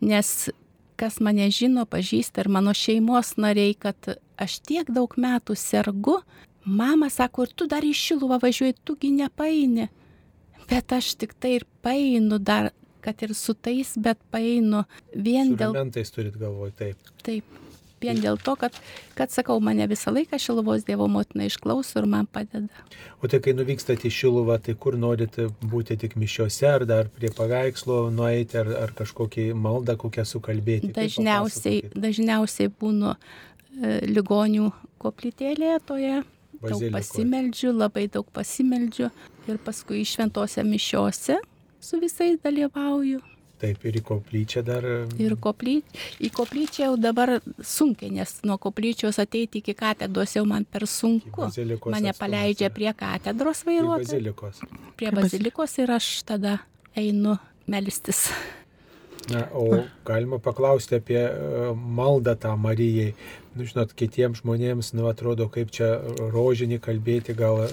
nes 0.00 0.30
kas 0.96 1.18
mane 1.20 1.50
žino, 1.52 1.84
pažįsta 1.84 2.46
ir 2.46 2.48
mano 2.54 2.72
šeimos 2.72 3.34
nariai, 3.36 3.74
kad 3.76 4.14
aš 4.40 4.56
tiek 4.64 4.88
daug 4.88 5.18
metų 5.20 5.58
sergu, 5.60 6.16
mama 6.64 7.10
sako, 7.12 7.44
ir 7.44 7.52
tu 7.52 7.68
dar 7.68 7.84
į 7.84 7.92
Šiluvą 7.92 8.40
važiuoji, 8.40 8.78
tugi 8.88 9.12
nepaini 9.18 9.90
bet 10.70 10.94
aš 10.96 11.14
tik 11.20 11.34
tai 11.40 11.56
ir 11.58 11.66
paeinu 11.84 12.38
dar, 12.38 12.70
kad 13.04 13.20
ir 13.22 13.34
su 13.36 13.54
tais, 13.54 13.94
bet 14.00 14.20
paeinu 14.32 14.84
vien 15.12 15.52
Su 15.52 15.60
dėl... 15.60 15.76
ramentais 15.76 16.10
turit 16.14 16.36
galvoj, 16.40 16.72
taip. 16.78 17.12
Taip, 17.26 17.58
vien 18.04 18.20
dėl 18.20 18.38
to, 18.42 18.54
kad, 18.60 18.76
kad 19.18 19.32
sakau, 19.32 19.58
mane 19.64 19.86
visą 19.90 20.12
laiką 20.14 20.38
Šiluvos 20.40 20.86
Dievo 20.88 21.08
motina 21.10 21.46
išklauso 21.48 22.00
ir 22.00 22.08
man 22.10 22.28
padeda. 22.30 22.84
O 23.22 23.30
tai 23.30 23.40
kai 23.44 23.54
nuvykstate 23.56 24.08
į 24.08 24.14
Šiluvą, 24.18 24.58
tai 24.64 24.76
kur 24.80 24.98
norite 25.00 25.48
būti 25.62 25.98
tik 26.00 26.16
mišiuose, 26.20 26.68
ar 26.70 26.86
dar 26.88 27.10
prie 27.12 27.32
paveikslo 27.34 28.08
nueiti, 28.14 28.58
ar, 28.60 28.72
ar 28.86 28.94
kažkokį 28.96 29.50
maldą 29.56 29.98
kokią 30.00 30.26
sukalbėti? 30.28 30.92
Dažniausiai, 30.96 31.82
dažniausiai 31.92 32.72
būnu 32.72 33.14
e, 33.14 33.98
ligonių 34.10 34.70
koplytėlėje 35.02 35.82
toje. 35.88 36.22
Daug 36.64 36.70
Bazilikoj. 36.70 36.94
pasimeldžiu, 36.96 37.70
labai 37.76 38.06
daug 38.08 38.28
pasimeldžiu 38.32 39.10
ir 39.48 39.58
paskui 39.58 40.04
šventose 40.04 40.62
mišiose 40.64 41.36
su 41.80 42.00
visais 42.00 42.38
dalyvauju. 42.42 43.20
Taip, 43.60 43.84
ir 43.86 43.94
į 43.96 44.02
koplyčią 44.04 44.60
dar. 44.66 44.84
Ir 45.20 45.36
koply, 45.40 45.76
į 46.20 46.28
koplyčią 46.34 46.88
jau 46.88 46.96
dabar 47.00 47.36
sunkiai, 47.62 48.10
nes 48.12 48.40
nuo 48.44 48.56
koplyčios 48.60 49.20
ateiti 49.22 49.62
iki 49.62 49.74
katedros 49.78 50.34
jau 50.36 50.42
man 50.44 50.64
per 50.64 50.86
sunku. 50.90 51.30
bazilikos 51.46 51.92
Mane 51.94 52.10
atstumas 52.10 52.18
paleidžia 52.18 52.70
prie 52.74 52.92
katedros 52.92 53.62
Prie 53.62 53.78
vairuotojo, 53.78 54.04
bazilikos. 54.10 54.58
prie 54.58 54.92
Prie 54.96 55.10
baz- 55.12 55.22
bazilikos 55.30 55.78
ir 55.78 55.90
aš 55.90 56.22
tada 56.26 56.58
einu 56.96 57.38
melstis. 57.68 58.26
Na, 59.30 59.48
o 59.52 59.84
galima 60.04 60.38
paklausti 60.38 60.98
apie 60.98 61.18
e, 61.18 61.74
maldą 61.74 62.34
tą 62.36 62.56
Marijai. 62.60 63.14
Nu, 63.54 63.64
žinot, 63.68 63.92
kitiems 63.94 64.42
žmonėms, 64.42 64.90
nu, 64.98 65.06
atrodo, 65.08 65.46
kaip 65.52 65.70
čia 65.72 65.94
rožinį 66.34 66.80
kalbėti, 66.84 67.36
gal 67.38 67.62
e, 67.64 67.68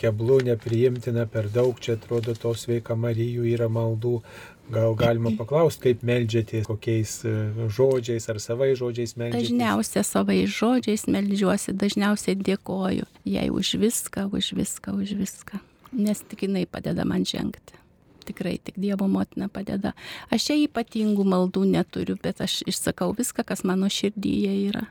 keblų, 0.00 0.40
nepriimtina, 0.50 1.24
per 1.30 1.48
daug 1.54 1.78
čia 1.80 1.94
atrodo 1.96 2.34
to 2.36 2.52
sveika 2.58 2.98
Marijų 2.98 3.46
yra 3.54 3.70
maldų. 3.72 4.18
Gal 4.66 4.96
galima 4.98 5.30
paklausti, 5.38 5.84
kaip 5.84 6.02
melžiatės, 6.04 6.66
kokiais 6.66 7.20
e, 7.22 7.36
žodžiais 7.70 8.26
ar 8.32 8.42
savai 8.42 8.72
žodžiais 8.76 9.14
melžiatės? 9.14 9.46
Dažniausiai 9.46 10.04
savai 10.04 10.40
žodžiais 10.50 11.06
melžiuosi, 11.06 11.76
dažniausiai 11.78 12.36
dėkoju 12.42 13.06
jai 13.30 13.48
už 13.54 13.76
viską, 13.86 14.26
už 14.34 14.52
viską, 14.58 14.98
už 14.98 15.16
viską. 15.22 15.62
Nes 15.96 16.20
tik 16.26 16.48
jinai 16.48 16.66
padeda 16.66 17.06
man 17.06 17.22
žengti 17.24 17.85
tikrai 18.26 18.56
tik 18.62 18.78
Dievo 18.80 19.08
motina 19.10 19.48
padeda. 19.52 19.94
Aš 20.32 20.50
čia 20.50 20.58
ypatingų 20.64 21.26
maldų 21.26 21.66
neturiu, 21.70 22.18
bet 22.22 22.42
aš 22.44 22.60
išsakau 22.68 23.12
viską, 23.16 23.46
kas 23.46 23.64
mano 23.64 23.90
širdyje 23.92 24.56
yra. 24.68 24.86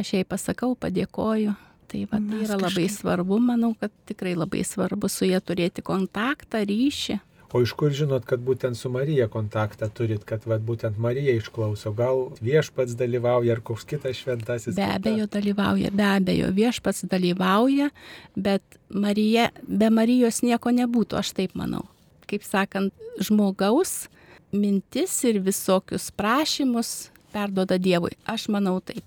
Aš 0.00 0.16
jai 0.18 0.26
pasakau, 0.28 0.74
padėkoju. 0.78 1.56
Tai, 1.86 2.00
va, 2.10 2.18
tai 2.18 2.42
yra 2.42 2.56
labai 2.58 2.88
svarbu, 2.90 3.38
manau, 3.38 3.70
kad 3.78 3.92
tikrai 4.10 4.34
labai 4.34 4.64
svarbu 4.66 5.06
su 5.06 5.28
jie 5.28 5.38
turėti 5.38 5.84
kontaktą, 5.86 6.64
ryšį. 6.66 7.20
O 7.54 7.62
iš 7.62 7.72
kur 7.78 7.94
žinot, 7.94 8.26
kad 8.26 8.42
būtent 8.42 8.76
su 8.76 8.90
Marija 8.92 9.28
kontaktą 9.32 9.86
turit, 9.94 10.24
kad 10.28 10.44
va, 10.50 10.58
būtent 10.58 10.98
Marija 11.00 11.36
išklauso? 11.38 11.94
Gal 11.96 12.26
viešpats 12.42 12.98
dalyvauja 12.98 13.54
ar 13.54 13.62
koks 13.64 13.86
kitas 13.88 14.18
šventasis? 14.18 14.74
Be 14.76 14.84
abejo, 14.84 15.28
dalyvauja, 15.30 15.92
be 15.94 16.08
abejo, 16.10 16.50
viešpats 16.56 17.06
dalyvauja, 17.08 17.92
bet 18.34 18.80
Marija, 18.90 19.52
be 19.62 19.92
Marijos 19.94 20.42
nieko 20.44 20.74
nebūtų, 20.74 21.22
aš 21.22 21.36
taip 21.38 21.54
manau 21.56 21.86
kaip 22.30 22.44
sakant, 22.46 22.94
žmogaus 23.22 24.06
mintis 24.54 25.18
ir 25.26 25.40
visokius 25.44 26.10
prašymus 26.16 27.10
perdoda 27.34 27.78
Dievui. 27.78 28.14
Aš 28.28 28.48
manau 28.52 28.78
taip. 28.80 29.04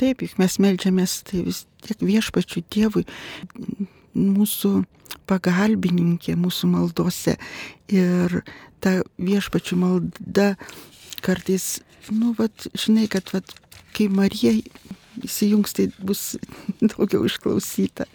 Taip, 0.00 0.24
juk 0.24 0.40
mes 0.42 0.58
melžiamės 0.58 1.20
tai 1.28 1.44
vis 1.46 1.64
tiek 1.86 2.00
viešpačių 2.02 2.64
Dievui, 2.74 3.04
mūsų 4.14 4.72
pagalbininkė 5.30 6.34
mūsų 6.38 6.70
maldose. 6.72 7.36
Ir 7.92 8.40
ta 8.82 8.98
viešpačių 9.22 9.78
malda 9.80 10.54
kartais, 11.24 11.78
nu, 12.10 12.34
vat, 12.38 12.66
žinai, 12.76 13.06
kad, 13.12 13.30
vat, 13.32 13.54
kai 13.96 14.10
Marija 14.12 14.52
įsijungs, 15.24 15.76
tai 15.76 15.88
bus 16.02 16.34
daugiau 16.92 17.24
išklausyta. 17.28 18.08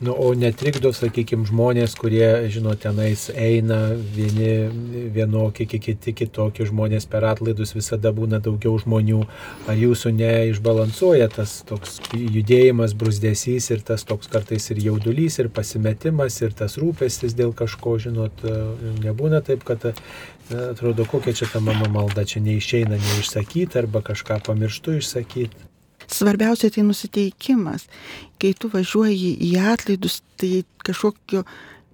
Nu, 0.00 0.12
o 0.12 0.34
netrikdo, 0.36 0.90
sakykime, 0.92 1.46
žmonės, 1.48 1.94
kurie, 1.96 2.26
žinot, 2.52 2.82
tenais 2.82 3.30
eina 3.32 3.94
vieni 3.96 4.68
vienokie, 5.14 5.64
kiti 5.64 6.12
kitokie 6.12 6.66
žmonės 6.68 7.06
per 7.08 7.24
atlaidus, 7.24 7.72
visada 7.72 8.12
būna 8.12 8.42
daugiau 8.44 8.76
žmonių. 8.82 9.22
Ar 9.64 9.78
jūsų 9.80 10.12
neišbalansuoja 10.18 11.30
tas 11.32 11.62
toks 11.68 11.96
judėjimas, 12.12 12.92
brusdėsys 12.92 13.70
ir 13.72 13.84
tas 13.88 14.04
toks 14.04 14.28
kartais 14.32 14.68
ir 14.74 14.82
jaudulys, 14.84 15.38
ir 15.40 15.48
pasimetimas, 15.48 16.42
ir 16.44 16.52
tas 16.58 16.76
rūpestis 16.76 17.32
dėl 17.38 17.56
kažko, 17.56 17.96
žinot, 18.04 18.44
nebūna 19.00 19.40
taip, 19.46 19.64
kad 19.64 19.88
atrodo, 20.52 21.08
kokia 21.08 21.32
čia 21.40 21.48
ta 21.54 21.64
mano 21.64 21.88
malda, 21.88 22.28
čia 22.28 22.44
neišeina 22.44 23.00
neišsakyti 23.00 23.80
arba 23.80 24.04
kažką 24.04 24.42
pamirštu 24.44 25.00
išsakyti. 25.00 25.65
Svarbiausia 26.12 26.70
tai 26.70 26.84
nusiteikimas. 26.86 27.86
Kai 28.40 28.52
tu 28.58 28.70
važiuoji 28.72 29.32
į 29.48 29.52
atlaidus, 29.72 30.20
tai 30.40 30.64
kažkokio 30.86 31.44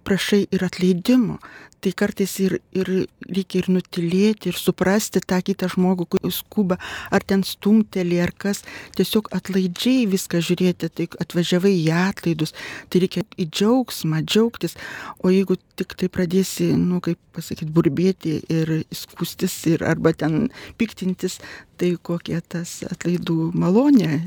prašai 0.04 0.46
ir 0.50 0.64
atleidimo. 0.66 1.38
Tai 1.82 1.90
kartais 1.98 2.30
ir, 2.38 2.52
ir 2.78 2.88
reikia 3.26 3.58
ir 3.58 3.68
nutilėti, 3.74 4.52
ir 4.52 4.58
suprasti 4.58 5.18
tą 5.18 5.40
kitą 5.42 5.66
žmogų, 5.72 6.06
kuris 6.14 6.36
skuba, 6.38 6.76
ar 7.10 7.24
ten 7.26 7.42
stumtelį, 7.42 8.20
ar 8.22 8.30
kas, 8.38 8.60
tiesiog 8.94 9.32
atlaidžiai 9.34 10.04
viską 10.12 10.38
žiūrėti, 10.46 10.92
tai 10.94 11.08
atvažiavai 11.24 11.72
į 11.74 11.88
atlaidus, 12.04 12.54
tai 12.86 13.02
reikia 13.02 13.24
į 13.34 13.48
džiaugsmą, 13.50 14.22
džiaugtis, 14.22 14.78
o 15.26 15.34
jeigu 15.34 15.58
tik 15.74 15.96
tai 15.98 16.06
pradėsi, 16.14 16.70
nu, 16.78 17.02
kaip 17.02 17.18
pasakyti, 17.34 17.74
burbėti 17.74 18.38
ir 18.46 18.76
skustis, 18.94 19.58
ir 19.74 19.82
arba 19.82 20.14
ten 20.14 20.52
piktintis, 20.78 21.40
tai 21.82 21.96
kokia 21.98 22.44
tas 22.46 22.84
atlaidų 22.86 23.50
malonė 23.58 24.20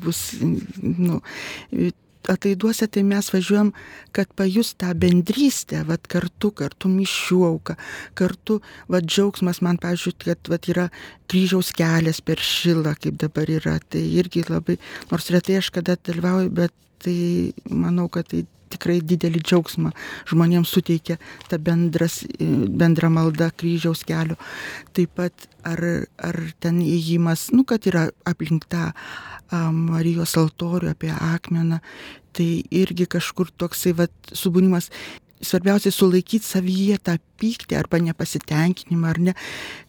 bus, 0.00 0.30
nu, 0.40 1.20
atlaiduose 2.30 2.86
tai 2.92 3.02
mes 3.06 3.28
važiuojam, 3.32 3.72
kad 4.14 4.30
pajus 4.38 4.74
tą 4.80 4.92
bendrystę, 4.98 5.82
vad 5.88 6.06
kartu, 6.10 6.52
kartu 6.54 6.90
mišių 6.92 7.40
auka, 7.48 7.76
kartu, 8.18 8.60
vad 8.92 9.08
džiaugsmas 9.08 9.62
man, 9.64 9.80
pavyzdžiui, 9.82 10.14
kad 10.24 10.52
vad 10.52 10.68
yra 10.70 10.88
kryžiaus 11.32 11.72
kelias 11.76 12.22
per 12.24 12.42
šilą, 12.42 12.94
kaip 13.02 13.18
dabar 13.22 13.50
yra, 13.50 13.78
tai 13.88 14.04
irgi 14.20 14.46
labai, 14.48 14.78
nors 15.10 15.30
retai 15.34 15.60
aš 15.60 15.72
kada 15.74 15.96
dalyvauju, 15.96 16.52
bet 16.54 16.74
tai 17.02 17.16
manau, 17.70 18.08
kad 18.12 18.28
tai 18.30 18.44
tikrai 18.72 19.00
didelį 19.04 19.42
džiaugsmą 19.44 19.92
žmonėms 20.30 20.72
suteikia 20.72 21.18
ta 21.50 21.58
bendras, 21.62 22.22
e, 22.24 22.48
bendra 22.80 23.10
malda 23.12 23.50
kryžiaus 23.50 24.04
kelio. 24.08 24.38
Taip 24.96 25.14
pat 25.18 25.48
ar, 25.68 25.82
ar 26.18 26.40
ten 26.62 26.80
įėjimas, 26.84 27.50
nu, 27.56 27.66
kad 27.68 27.86
yra 27.90 28.08
aplink 28.28 28.68
tą 28.72 28.90
Marijos 29.52 30.32
altorių 30.40 30.94
apie 30.94 31.10
akmeną, 31.12 31.82
tai 32.36 32.48
irgi 32.70 33.08
kažkur 33.10 33.52
toksai 33.60 33.94
vat, 33.98 34.14
subūnimas 34.32 34.90
svarbiausia 35.42 35.90
sulaikyti 35.94 36.46
savyje 36.46 36.98
tą 37.02 37.16
pyktį 37.40 37.78
arba 37.78 37.98
nepasitenkinimą, 38.02 39.10
ar 39.10 39.20
ne, 39.30 39.34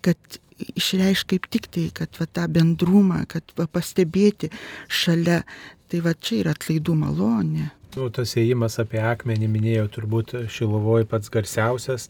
kad 0.05 0.17
išreiškia 0.63 1.35
kaip 1.35 1.47
tik 1.51 1.69
tai, 1.73 1.87
kad 1.95 2.19
va, 2.19 2.27
tą 2.27 2.47
bendrumą, 2.51 3.23
kad 3.29 3.55
va, 3.59 3.67
pastebėti 3.69 4.51
šalia, 4.89 5.43
tai 5.89 6.03
va 6.05 6.15
čia 6.17 6.41
yra 6.43 6.57
atlaidų 6.57 6.97
malonė. 6.97 7.69
Nu, 7.93 8.07
tas 8.09 8.31
ėjimas 8.41 8.79
apie 8.81 8.97
akmenį 9.05 9.47
minėjau 9.53 9.85
turbūt 9.93 10.31
Šilovoje 10.49 11.05
pats 11.05 11.29
garsiausias 11.29 12.07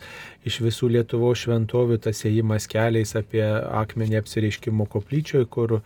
iš 0.47 0.61
visų 0.63 0.93
Lietuvo 0.95 1.33
šventovių, 1.35 1.97
tas 2.05 2.23
ėjimas 2.29 2.69
keliais 2.71 3.11
apie 3.19 3.43
akmenį 3.43 4.21
apsireiškimo 4.21 4.87
koplyčioje, 4.93 5.49
kur 5.51 5.81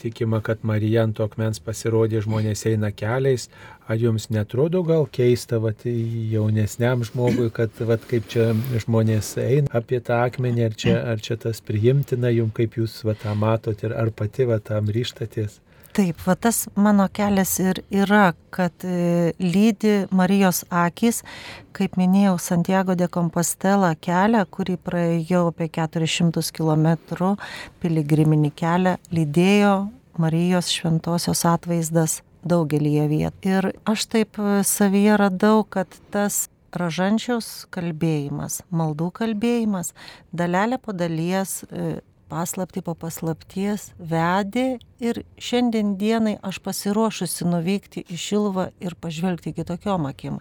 tikima, 0.00 0.38
kad 0.40 0.62
Marija 0.62 1.02
ant 1.02 1.18
akmens 1.20 1.58
pasirodė, 1.66 2.22
žmonės 2.22 2.62
eina 2.70 2.92
keliais. 2.94 3.48
Ar 3.90 3.98
jums 3.98 4.28
netrodo 4.30 4.84
gal 4.86 5.08
keista, 5.10 5.58
vat, 5.58 5.80
jaunesniam 5.84 7.00
žmogui, 7.02 7.48
kad 7.50 7.74
vat, 7.88 8.04
kaip 8.06 8.28
čia 8.30 8.52
žmonės 8.84 9.32
eina 9.42 9.72
apie 9.74 9.98
tą 10.06 10.20
akmenį, 10.28 10.62
ar 10.68 10.76
čia, 10.78 10.94
ar 11.10 11.24
čia 11.24 11.34
tas 11.42 11.58
priimtina 11.58 12.30
jums, 12.30 12.54
kaip 12.54 12.78
jūs 12.78 13.00
vat, 13.08 13.18
tą 13.24 13.34
matot 13.34 13.82
ir 13.82 13.96
ar 13.98 14.12
pati 14.14 14.46
vat, 14.46 14.68
tam 14.70 14.92
ryštatės? 14.94 15.58
Taip, 15.90 16.22
va 16.22 16.36
tas 16.38 16.68
mano 16.78 17.08
kelias 17.10 17.56
ir 17.58 17.80
yra, 17.90 18.28
kad 18.54 18.86
e, 18.86 19.32
lydi 19.42 20.04
Marijos 20.14 20.62
akis, 20.70 21.24
kaip 21.74 21.98
minėjau, 21.98 22.36
Santiago 22.38 22.94
de 22.94 23.10
Compostela 23.10 23.96
kelią, 23.98 24.44
kurį 24.54 24.78
praėjau 24.86 25.48
apie 25.50 25.66
400 25.80 26.46
km 26.54 27.34
piligriminį 27.82 28.54
kelią, 28.54 28.96
lydėjo 29.10 29.76
Marijos 30.22 30.70
šventosios 30.70 31.42
atvaizdas 31.48 32.20
daugelį 32.44 32.94
vietų. 33.10 33.50
Ir 33.50 33.70
aš 33.88 34.06
taip 34.12 34.40
e, 34.40 34.62
savyje 34.66 35.16
radau, 35.20 35.64
kad 35.64 35.94
tas 36.14 36.48
ražančiaus 36.76 37.66
kalbėjimas, 37.74 38.60
maldų 38.70 39.10
kalbėjimas, 39.18 39.92
dalelė 40.32 40.78
po 40.82 40.94
dalies 40.94 41.62
e, 41.66 42.00
paslapti 42.30 42.82
po 42.86 42.94
paslapties 42.94 43.90
vedė 43.98 44.78
ir 45.02 45.24
šiandien 45.40 45.96
dienai 46.00 46.36
aš 46.46 46.60
pasiruošusi 46.62 47.48
nuvykti 47.48 48.04
į 48.06 48.20
Šilvą 48.26 48.70
ir 48.80 48.94
pažvelgti 48.94 49.54
kitokiom 49.56 50.06
akim. 50.10 50.38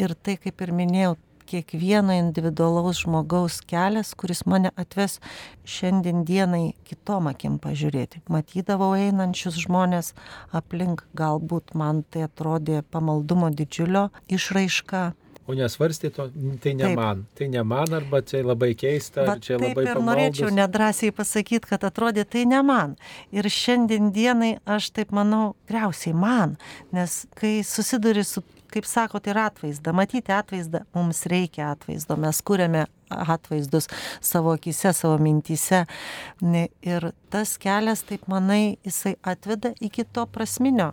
Ir 0.00 0.14
tai, 0.16 0.38
kaip 0.40 0.62
ir 0.64 0.72
minėjau, 0.72 1.18
kiekvieno 1.52 2.16
individualaus 2.16 3.04
žmogaus 3.04 3.60
kelias, 3.68 4.12
kuris 4.18 4.44
mane 4.48 4.72
atves 4.80 5.18
šiandien 5.68 6.24
dienai 6.28 6.72
kitom 6.88 7.30
akim 7.32 7.58
pažiūrėti. 7.62 8.24
Matydavau 8.32 8.92
einančius 8.96 9.60
žmonės 9.66 10.12
aplink, 10.56 11.04
galbūt 11.18 11.76
man 11.78 12.04
tai 12.10 12.26
atrodė 12.28 12.82
pamaldumo 12.90 13.52
didžiulio 13.52 14.08
išraiška, 14.32 15.10
O 15.50 15.54
nesvarstė 15.58 16.12
to, 16.14 16.28
tai 16.62 16.72
ne 16.78 16.84
taip. 16.86 16.96
man, 16.96 17.24
tai 17.34 17.48
ne 17.50 17.62
man, 17.66 17.90
arba 17.98 18.20
čia 18.22 18.44
labai 18.46 18.76
keista, 18.78 19.24
ar 19.26 19.40
čia 19.42 19.56
labai 19.58 19.82
ir 19.82 19.88
pamaldus. 19.88 20.06
norėčiau 20.06 20.50
nedrasiai 20.54 21.14
pasakyti, 21.16 21.66
kad 21.66 21.82
atrodė 21.88 22.22
tai 22.30 22.44
ne 22.46 22.60
man. 22.62 22.94
Ir 23.34 23.48
šiandien 23.50 24.12
dienai 24.14 24.52
aš 24.76 24.92
taip 24.94 25.10
manau, 25.10 25.56
greiausiai 25.66 26.14
man, 26.14 26.54
nes 26.94 27.24
kai 27.34 27.56
susiduri 27.66 28.22
su, 28.22 28.44
kaip 28.72 28.88
sakote, 28.88 29.32
ir 29.32 29.40
atvaizdą, 29.42 29.94
matyti 29.96 30.34
atvaizdą, 30.34 30.82
mums 30.96 31.24
reikia 31.30 31.70
atvaizdo, 31.72 32.18
mes 32.20 32.42
kūrėme 32.42 32.86
atvaizdus 33.12 33.88
savo 34.24 34.56
akise, 34.56 34.94
savo 34.96 35.18
mintyse. 35.22 35.84
Ir 36.42 37.10
tas 37.32 37.56
kelias, 37.62 38.04
taip 38.08 38.28
manai, 38.32 38.78
jisai 38.86 39.16
atveda 39.22 39.74
iki 39.80 40.06
to 40.08 40.26
prasminio 40.26 40.92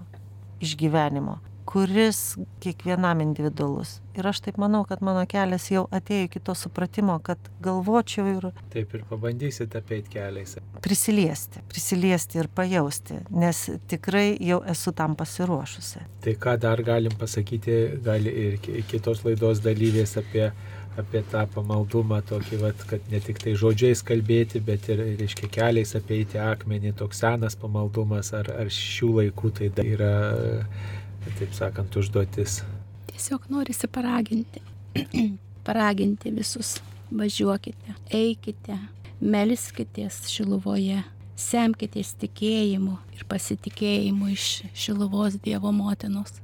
išgyvenimo 0.59 1.39
kuris 1.69 2.19
kiekvienam 2.63 3.19
individualus. 3.21 3.99
Ir 4.17 4.25
aš 4.27 4.39
taip 4.47 4.57
manau, 4.57 4.81
kad 4.89 5.03
mano 5.05 5.21
kelias 5.29 5.67
jau 5.71 5.83
atėjo 5.93 6.25
iki 6.27 6.39
to 6.47 6.55
supratimo, 6.57 7.19
kad 7.23 7.37
galvočiau 7.63 8.25
ir 8.31 8.47
Taip 8.73 8.95
ir 8.97 9.03
pabandysite 9.09 9.77
apeiti 9.77 10.09
keliais. 10.15 10.55
prisiliesti, 10.81 11.61
prisiliesti 11.69 12.39
ir 12.41 12.49
pajausti, 12.55 13.19
nes 13.29 13.61
tikrai 13.87 14.37
jau 14.41 14.63
esu 14.73 14.91
tam 14.97 15.15
pasiruošusi. 15.15 16.01
Tai 16.25 16.33
ką 16.45 16.57
dar 16.59 16.81
galim 16.83 17.13
pasakyti, 17.21 17.77
gali 18.03 18.33
ir 18.47 18.57
ki- 18.57 18.83
kitos 18.89 19.21
laidos 19.27 19.61
dalyvės 19.61 20.17
apie, 20.19 20.49
apie 20.97 21.21
tą 21.31 21.45
pamaldumą, 21.53 22.19
tokį, 22.27 22.59
vat, 22.65 22.81
kad 22.89 23.01
ne 23.11 23.19
tik 23.23 23.37
tai 23.39 23.53
žodžiais 23.55 24.01
kalbėti, 24.03 24.59
bet 24.59 24.89
ir, 24.89 25.05
reiškia, 25.21 25.47
keliais 25.53 25.93
apeiti 25.95 26.41
akmenį, 26.41 26.95
toks 26.97 27.21
senas 27.23 27.55
pamaldumas, 27.55 28.33
ar, 28.33 28.49
ar 28.65 28.73
šių 28.73 29.13
laikų 29.21 29.53
tai 29.61 29.69
yra, 29.85 30.13
taip 31.37 31.53
sakant, 31.53 31.95
užduotis. 31.95 32.61
Tiesiog 33.11 33.49
norisi 33.49 33.87
paraginti. 33.87 34.61
paraginti 35.67 36.31
visus. 36.33 36.79
Važiuokite, 37.09 37.95
eikite, 38.13 38.75
melskitės 39.17 40.19
Šiluvoje, 40.29 40.99
semkitės 41.39 42.11
tikėjimu 42.21 42.99
ir 43.17 43.23
pasitikėjimu 43.29 44.29
iš 44.35 44.45
Šiluvos 44.77 45.39
Dievo 45.41 45.71
motinos, 45.73 46.35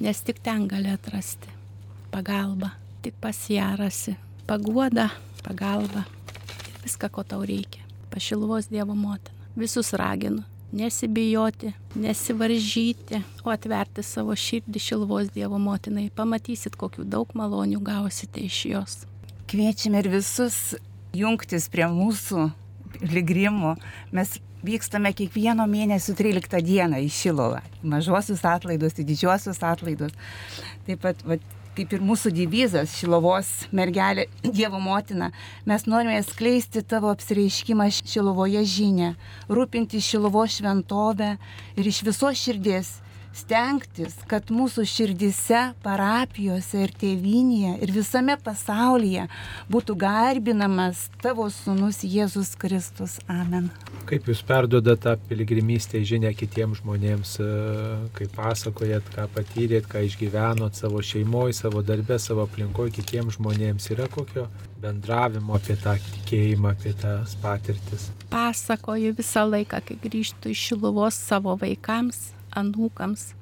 nes 0.00 0.22
tik 0.24 0.40
ten 0.40 0.64
gali 0.70 0.88
atrasti 0.94 1.52
pagalbą, 2.14 2.72
tik 3.04 3.20
pas 3.20 3.36
ją 3.52 3.74
rasi 3.76 4.16
paguodą, 4.48 5.10
pagalbą 5.44 6.06
ir 6.64 6.80
viską, 6.86 7.12
ko 7.12 7.24
tau 7.28 7.44
reikia. 7.44 7.84
Pa 8.08 8.22
Šiluvos 8.22 8.72
Dievo 8.72 8.96
motiną. 8.96 9.36
Visus 9.60 9.92
raginu 9.92 10.42
nesibijoti, 10.74 11.72
nesivaržyti, 11.94 13.20
o 13.44 13.52
atverti 13.54 14.02
savo 14.02 14.34
širdį 14.38 14.82
Šiluvos 14.82 15.30
Dievo 15.34 15.58
motinai. 15.62 16.08
Pamatysit, 16.14 16.76
kokių 16.80 17.06
daug 17.06 17.30
malonių 17.38 17.80
gausite 17.84 18.42
iš 18.42 18.58
jos. 18.72 18.96
Kviečiame 19.50 20.02
ir 20.02 20.10
visus 20.16 20.74
jungtis 21.14 21.68
prie 21.70 21.86
mūsų 21.90 22.48
piligrimų. 22.98 23.76
Mes 24.16 24.38
vykstame 24.64 25.12
kiekvieno 25.16 25.66
mėnesio 25.70 26.16
13 26.16 26.62
dieną 26.64 27.02
į 27.04 27.10
Šilovą. 27.12 27.60
Mažuosius 27.84 28.44
atlaidus, 28.48 28.96
į 28.98 29.06
didžiuosius 29.10 29.60
atlaidus. 29.66 30.14
Taip 30.88 31.04
pat, 31.04 31.20
va, 31.28 31.38
kaip 31.74 31.94
ir 31.94 32.02
mūsų 32.04 32.30
divizas 32.34 32.94
Šilovos 32.98 33.48
mergelė 33.74 34.28
Dievo 34.56 34.80
motina, 34.82 35.30
mes 35.66 35.86
norime 35.90 36.20
skleisti 36.26 36.84
tavo 36.86 37.10
apsireiškimą 37.14 37.88
Šilovoje 37.98 38.62
žinę, 38.68 39.14
rūpinti 39.50 40.02
Šilovos 40.02 40.60
šventovę 40.60 41.34
ir 41.76 41.90
iš 41.90 42.04
visos 42.06 42.38
širdies 42.38 42.98
stengtis, 43.34 44.16
kad 44.30 44.50
mūsų 44.54 44.84
širdise, 44.88 45.62
parapijose 45.84 46.84
ir 46.86 46.92
tėvinėje 47.00 47.74
ir 47.84 47.92
visame 47.94 48.36
pasaulyje 48.40 49.26
būtų 49.72 49.96
garbinamas 49.98 51.08
tavo 51.22 51.48
sunus 51.52 52.02
Jėzus 52.06 52.54
Kristus. 52.60 53.18
Amen. 53.30 53.70
Kaip 54.08 54.28
jūs 54.28 54.42
perdodat 54.46 55.02
tą 55.04 55.16
piligrimystę 55.28 56.02
žinę 56.04 56.34
kitiems 56.36 56.82
žmonėms, 56.82 57.38
e, 57.40 57.48
kaip 58.18 58.34
pasakojat, 58.36 59.08
ką 59.14 59.26
patyrėt, 59.34 59.88
ką 59.90 60.04
išgyvenot 60.08 60.76
savo 60.76 61.02
šeimoje, 61.02 61.56
savo 61.56 61.82
darbę, 61.82 62.18
savo 62.20 62.44
aplinkoje 62.44 62.94
kitiems 63.00 63.38
žmonėms, 63.38 63.90
yra 63.96 64.08
kokio 64.12 64.46
bendravimo 64.84 65.56
apie 65.56 65.76
tą 65.80 65.96
tikėjimą, 65.96 66.74
apie 66.76 66.92
tas 67.00 67.34
patirtis. 67.40 68.10
Pasakoju 68.32 69.14
visą 69.16 69.46
laiką, 69.48 69.80
kai 69.88 69.98
grįžtu 70.04 70.52
iš 70.52 70.68
Šiluvos 70.68 71.16
savo 71.16 71.56
vaikams, 71.60 72.33
anūkams, 72.58 73.32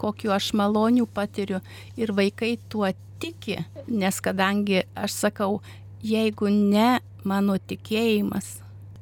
kokiu 0.00 0.32
aš 0.34 0.52
malonių 0.56 1.06
patiriu 1.14 1.60
ir 2.00 2.14
vaikai 2.16 2.56
tuo 2.72 2.88
tiki, 3.20 3.58
nes 3.86 4.20
kadangi 4.24 4.84
aš 4.96 5.16
sakau, 5.26 5.60
jeigu 6.02 6.48
ne 6.48 7.00
mano 7.24 7.58
tikėjimas, 7.58 8.58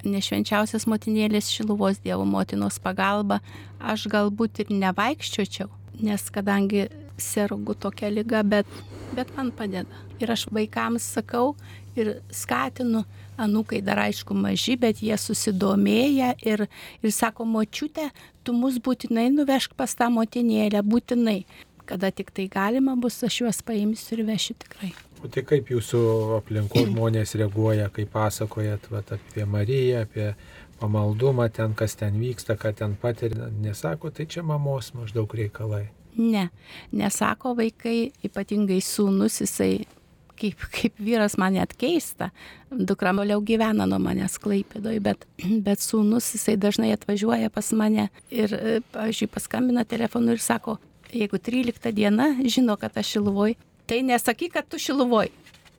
nešvenčiausias 0.06 0.86
motinėlės 0.90 1.50
Šiluvos 1.54 2.00
Dievo 2.02 2.26
motinos 2.26 2.78
pagalba, 2.82 3.40
aš 3.78 4.08
galbūt 4.10 4.64
ir 4.64 4.72
nevaikščiočiau, 4.74 5.70
nes 6.02 6.26
kadangi 6.34 6.88
sergu 7.18 7.74
tokia 7.74 8.10
lyga, 8.10 8.42
bet, 8.46 8.66
bet 9.14 9.30
man 9.36 9.52
padeda. 9.54 10.04
Ir 10.18 10.32
aš 10.34 10.48
vaikams 10.54 11.06
sakau 11.18 11.54
ir 11.98 12.18
skatinu, 12.34 13.04
anūkai 13.38 13.80
dar 13.86 14.00
aišku 14.02 14.34
maži, 14.34 14.74
bet 14.80 15.02
jie 15.02 15.14
susidomėję 15.18 16.32
ir, 16.46 16.64
ir 17.02 17.14
sako, 17.14 17.46
močiute, 17.46 18.08
tu 18.48 18.56
mus 18.56 18.78
būtinai 18.80 19.28
nuvežk 19.34 19.76
pas 19.76 19.92
tą 19.92 20.08
motinėlę, 20.14 20.80
būtinai. 20.80 21.42
Kada 21.88 22.08
tik 22.12 22.32
tai 22.36 22.46
galima 22.52 22.94
bus, 23.00 23.20
aš 23.24 23.42
juos 23.42 23.60
paimsiu 23.64 24.16
ir 24.16 24.24
vešiu 24.28 24.56
tikrai. 24.64 24.94
O 25.20 25.28
tai 25.32 25.42
kaip 25.44 25.68
jūsų 25.72 26.00
aplinkos 26.38 26.86
žmonės 26.88 27.34
reaguoja, 27.40 27.88
kai 27.92 28.06
pasakojat 28.08 28.88
vat, 28.92 29.12
apie 29.16 29.44
Mariją, 29.44 30.04
apie 30.06 30.30
pamaldumą, 30.80 31.48
ten 31.52 31.74
kas 31.76 31.96
ten 31.98 32.16
vyksta, 32.20 32.56
ką 32.60 32.72
ten 32.80 32.96
patiria, 33.00 33.50
nesako, 33.64 34.12
tai 34.14 34.28
čia 34.30 34.44
mamos 34.46 34.92
maždaug 34.96 35.32
reikalai. 35.40 35.88
Ne, 36.18 36.48
nesako 36.92 37.54
vaikai, 37.58 38.12
ypatingai 38.26 38.80
sūnus, 38.84 39.42
jisai 39.42 39.84
kaip, 40.38 40.62
kaip 40.74 40.98
vyras 41.02 41.36
man 41.40 41.56
net 41.58 41.74
keista, 41.78 42.30
dukra 42.70 43.12
toliau 43.16 43.42
gyvena 43.44 43.86
nuo 43.88 43.98
manęs 44.02 44.38
klaipėdoj, 44.42 45.00
bet, 45.04 45.26
bet 45.66 45.82
sūnus 45.84 46.32
jisai 46.36 46.56
dažnai 46.60 46.92
atvažiuoja 46.96 47.50
pas 47.54 47.72
mane 47.76 48.08
ir, 48.30 48.54
e, 48.54 48.78
pavyzdžiui, 48.94 49.30
paskambina 49.34 49.84
telefonu 49.88 50.36
ir 50.36 50.42
sako, 50.42 50.78
jeigu 51.12 51.40
13 51.40 51.92
diena 51.96 52.34
žino, 52.44 52.76
kad 52.80 52.96
aš 52.96 53.16
šiluvoj, 53.16 53.56
tai 53.88 54.02
nesakyk, 54.06 54.54
kad 54.58 54.68
tu 54.68 54.80
šiluvoj. 54.80 55.32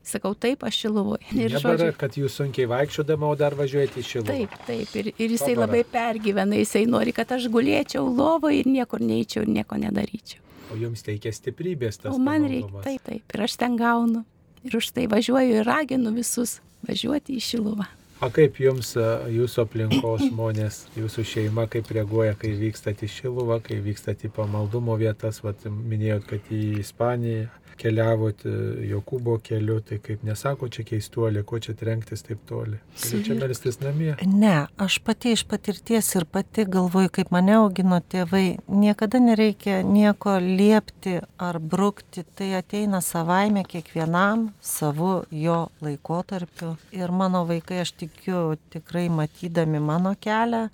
Sakau, 0.09 0.31
taip, 0.33 0.63
aš 0.65 0.77
šiluvoj. 0.85 1.19
Ir 1.35 1.53
Nebara, 1.53 1.75
žodžiu, 1.77 1.93
kad 1.99 2.15
jūs 2.17 2.37
sunkiai 2.39 2.65
vaikščiodama, 2.71 3.27
o 3.29 3.35
dar 3.37 3.53
važiuojate 3.59 3.99
į 4.01 4.05
šilumą. 4.07 4.31
Taip, 4.31 4.55
taip. 4.65 4.95
Ir, 4.97 5.11
ir 5.11 5.33
jisai 5.35 5.51
Pabara. 5.53 5.67
labai 5.67 5.83
pergyvena, 5.91 6.57
jisai 6.57 6.85
nori, 6.89 7.13
kad 7.13 7.29
aš 7.35 7.45
gulėčiau 7.53 8.07
lovoje 8.07 8.63
ir 8.63 8.71
niekur 8.71 9.03
neįčiau 9.05 9.45
ir 9.45 9.51
nieko 9.59 9.77
nedaryčiau. 9.77 10.41
O 10.73 10.77
jums 10.79 11.03
teikia 11.05 11.33
stiprybės 11.35 12.01
tas. 12.01 12.13
O 12.13 12.21
man 12.21 12.47
reikia, 12.49 12.81
taip, 12.85 13.05
taip. 13.05 13.35
Ir 13.35 13.45
aš 13.45 13.57
ten 13.61 13.77
gaunu. 13.77 14.23
Ir 14.67 14.75
už 14.75 14.91
tai 14.95 15.07
važiuoju 15.11 15.61
ir 15.61 15.67
raginu 15.67 16.11
visus 16.15 16.59
važiuoti 16.87 17.37
į 17.37 17.43
Šiluvą. 17.43 17.87
O 18.19 18.27
kaip 18.35 18.57
jums, 18.59 18.91
a, 18.99 19.29
jūsų 19.31 19.61
aplinkos 19.63 20.25
žmonės, 20.25 20.81
jūsų 20.99 21.23
šeima, 21.23 21.63
kaip 21.71 21.87
reaguoja, 21.95 22.33
kai 22.39 22.51
vykstate 22.59 23.07
į 23.07 23.13
Šiluvą, 23.13 23.61
kai 23.63 23.77
vykstate 23.83 24.27
į 24.27 24.33
pamaldumo 24.35 24.97
vietas, 24.99 25.39
vat, 25.45 25.63
minėjot, 25.63 26.27
kad 26.27 26.51
į 26.51 26.81
Ispaniją 26.81 27.47
keliavot 27.79 28.43
e, 28.45 28.51
Jokūbo 28.89 29.37
keliu, 29.43 29.79
tai 29.85 29.99
kaip 30.03 30.23
nesako 30.27 30.69
čia 30.73 30.85
keistuolė, 30.87 31.43
ko 31.47 31.59
čia 31.63 31.75
trenktis 31.79 32.23
taip 32.27 32.41
toli. 32.49 32.79
Su 32.99 33.21
Čia 33.25 33.37
melstis 33.39 33.79
namie. 33.81 34.11
Ne, 34.27 34.67
aš 34.81 34.99
pati 35.05 35.33
iš 35.35 35.45
patirties 35.49 36.11
ir 36.19 36.27
pati 36.29 36.65
galvoju, 36.69 37.11
kaip 37.19 37.33
mane 37.35 37.57
augino 37.59 38.01
tėvai, 38.01 38.59
niekada 38.67 39.21
nereikia 39.23 39.81
nieko 39.87 40.37
liepti 40.43 41.19
ar 41.49 41.59
brukti, 41.59 42.25
tai 42.37 42.53
ateina 42.59 43.01
savaime 43.05 43.65
kiekvienam 43.67 44.49
savu 44.61 45.23
jo 45.31 45.59
laikotarpiu. 45.85 46.75
Ir 46.95 47.11
mano 47.11 47.45
vaikai, 47.49 47.83
aš 47.85 47.95
tikiu, 48.03 48.41
tikrai 48.73 49.07
matydami 49.13 49.81
mano 49.83 50.15
kelią, 50.19 50.67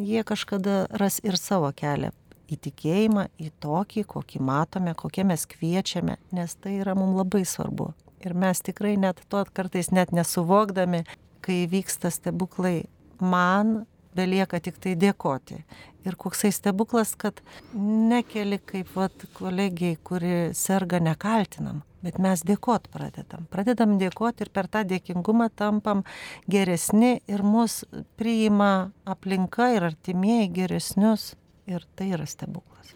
jie 0.00 0.24
kažkada 0.26 0.86
ras 1.00 1.20
ir 1.26 1.38
savo 1.40 1.72
kelią 1.76 2.14
į 2.50 2.58
tikėjimą, 2.66 3.26
į 3.38 3.50
tokį, 3.62 4.04
kokį 4.10 4.42
matome, 4.44 4.94
kokie 4.98 5.24
mes 5.28 5.46
kviečiame, 5.50 6.18
nes 6.34 6.56
tai 6.58 6.80
yra 6.80 6.96
mums 6.98 7.18
labai 7.20 7.44
svarbu. 7.46 7.92
Ir 8.20 8.34
mes 8.36 8.60
tikrai 8.60 8.96
net 9.00 9.22
to 9.32 9.44
kartais 9.54 9.90
net 9.94 10.12
nesuvokdami, 10.12 11.04
kai 11.40 11.62
vyksta 11.70 12.10
stebuklai, 12.12 12.84
man 13.20 13.84
belieka 14.16 14.60
tik 14.60 14.80
tai 14.82 14.96
dėkoti. 14.98 15.62
Ir 16.08 16.16
koksai 16.20 16.50
stebuklas, 16.54 17.12
kad 17.20 17.40
nekeli 17.76 18.58
kaip 18.64 18.92
vat, 18.96 19.24
kolegijai, 19.36 19.98
kuri 20.04 20.34
serga, 20.56 21.00
nekaltinam, 21.02 21.82
bet 22.04 22.16
mes 22.22 22.42
dėkot 22.46 22.88
pradedam. 22.92 23.44
Pradedam 23.52 23.98
dėkoti 24.00 24.46
ir 24.46 24.52
per 24.54 24.70
tą 24.72 24.82
dėkingumą 24.88 25.50
tampam 25.56 26.04
geresni 26.50 27.18
ir 27.28 27.44
mus 27.44 27.82
priima 28.20 28.90
aplinka 29.04 29.70
ir 29.76 29.90
artimieji 29.92 30.48
geresnius. 30.62 31.34
Ir 31.70 31.84
tai 31.94 32.10
yra 32.16 32.26
stebuklas. 32.26 32.94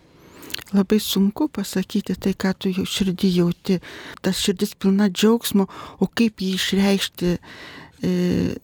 Labai 0.74 0.98
sunku 0.98 1.46
pasakyti 1.52 2.16
tai, 2.18 2.32
ką 2.34 2.54
tu 2.58 2.72
jau 2.74 2.86
širdį 2.88 3.30
jauti. 3.36 3.78
Tas 4.24 4.40
širdis 4.42 4.74
pilna 4.78 5.06
džiaugsmo, 5.12 5.68
o 6.02 6.08
kaip 6.10 6.42
jį 6.42 6.54
išreikšti, 6.58 7.36
e, 7.38 8.14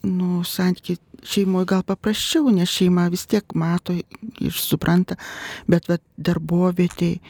nu, 0.09 0.41
santykiai 0.47 0.99
šeimoje 1.27 1.69
gal 1.75 1.85
paprasčiau, 1.87 2.51
nes 2.55 2.71
šeima 2.71 3.07
vis 3.13 3.27
tiek 3.31 3.55
mato 3.55 3.95
ir 3.95 4.57
supranta, 4.57 5.19
bet 5.71 5.89
va, 5.91 6.01
darbovietėje 6.17 7.21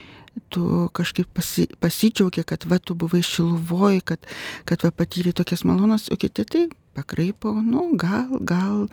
tu 0.49 0.89
kažkaip 0.95 1.29
pasi, 1.35 1.67
pasidžiaugi, 1.83 2.45
kad 2.47 2.65
va, 2.71 2.79
tu 2.79 2.95
buvai 2.95 3.23
šiluvoj, 3.27 4.01
kad, 4.07 4.27
kad 4.65 4.87
va, 4.87 4.93
patyrė 4.95 5.35
tokias 5.37 5.67
malonas, 5.67 6.09
o 6.11 6.19
kiti 6.21 6.47
tai 6.47 6.67
pakraipo, 6.97 7.53
nu, 7.67 7.91
gal, 7.99 8.39
gal 8.41 8.87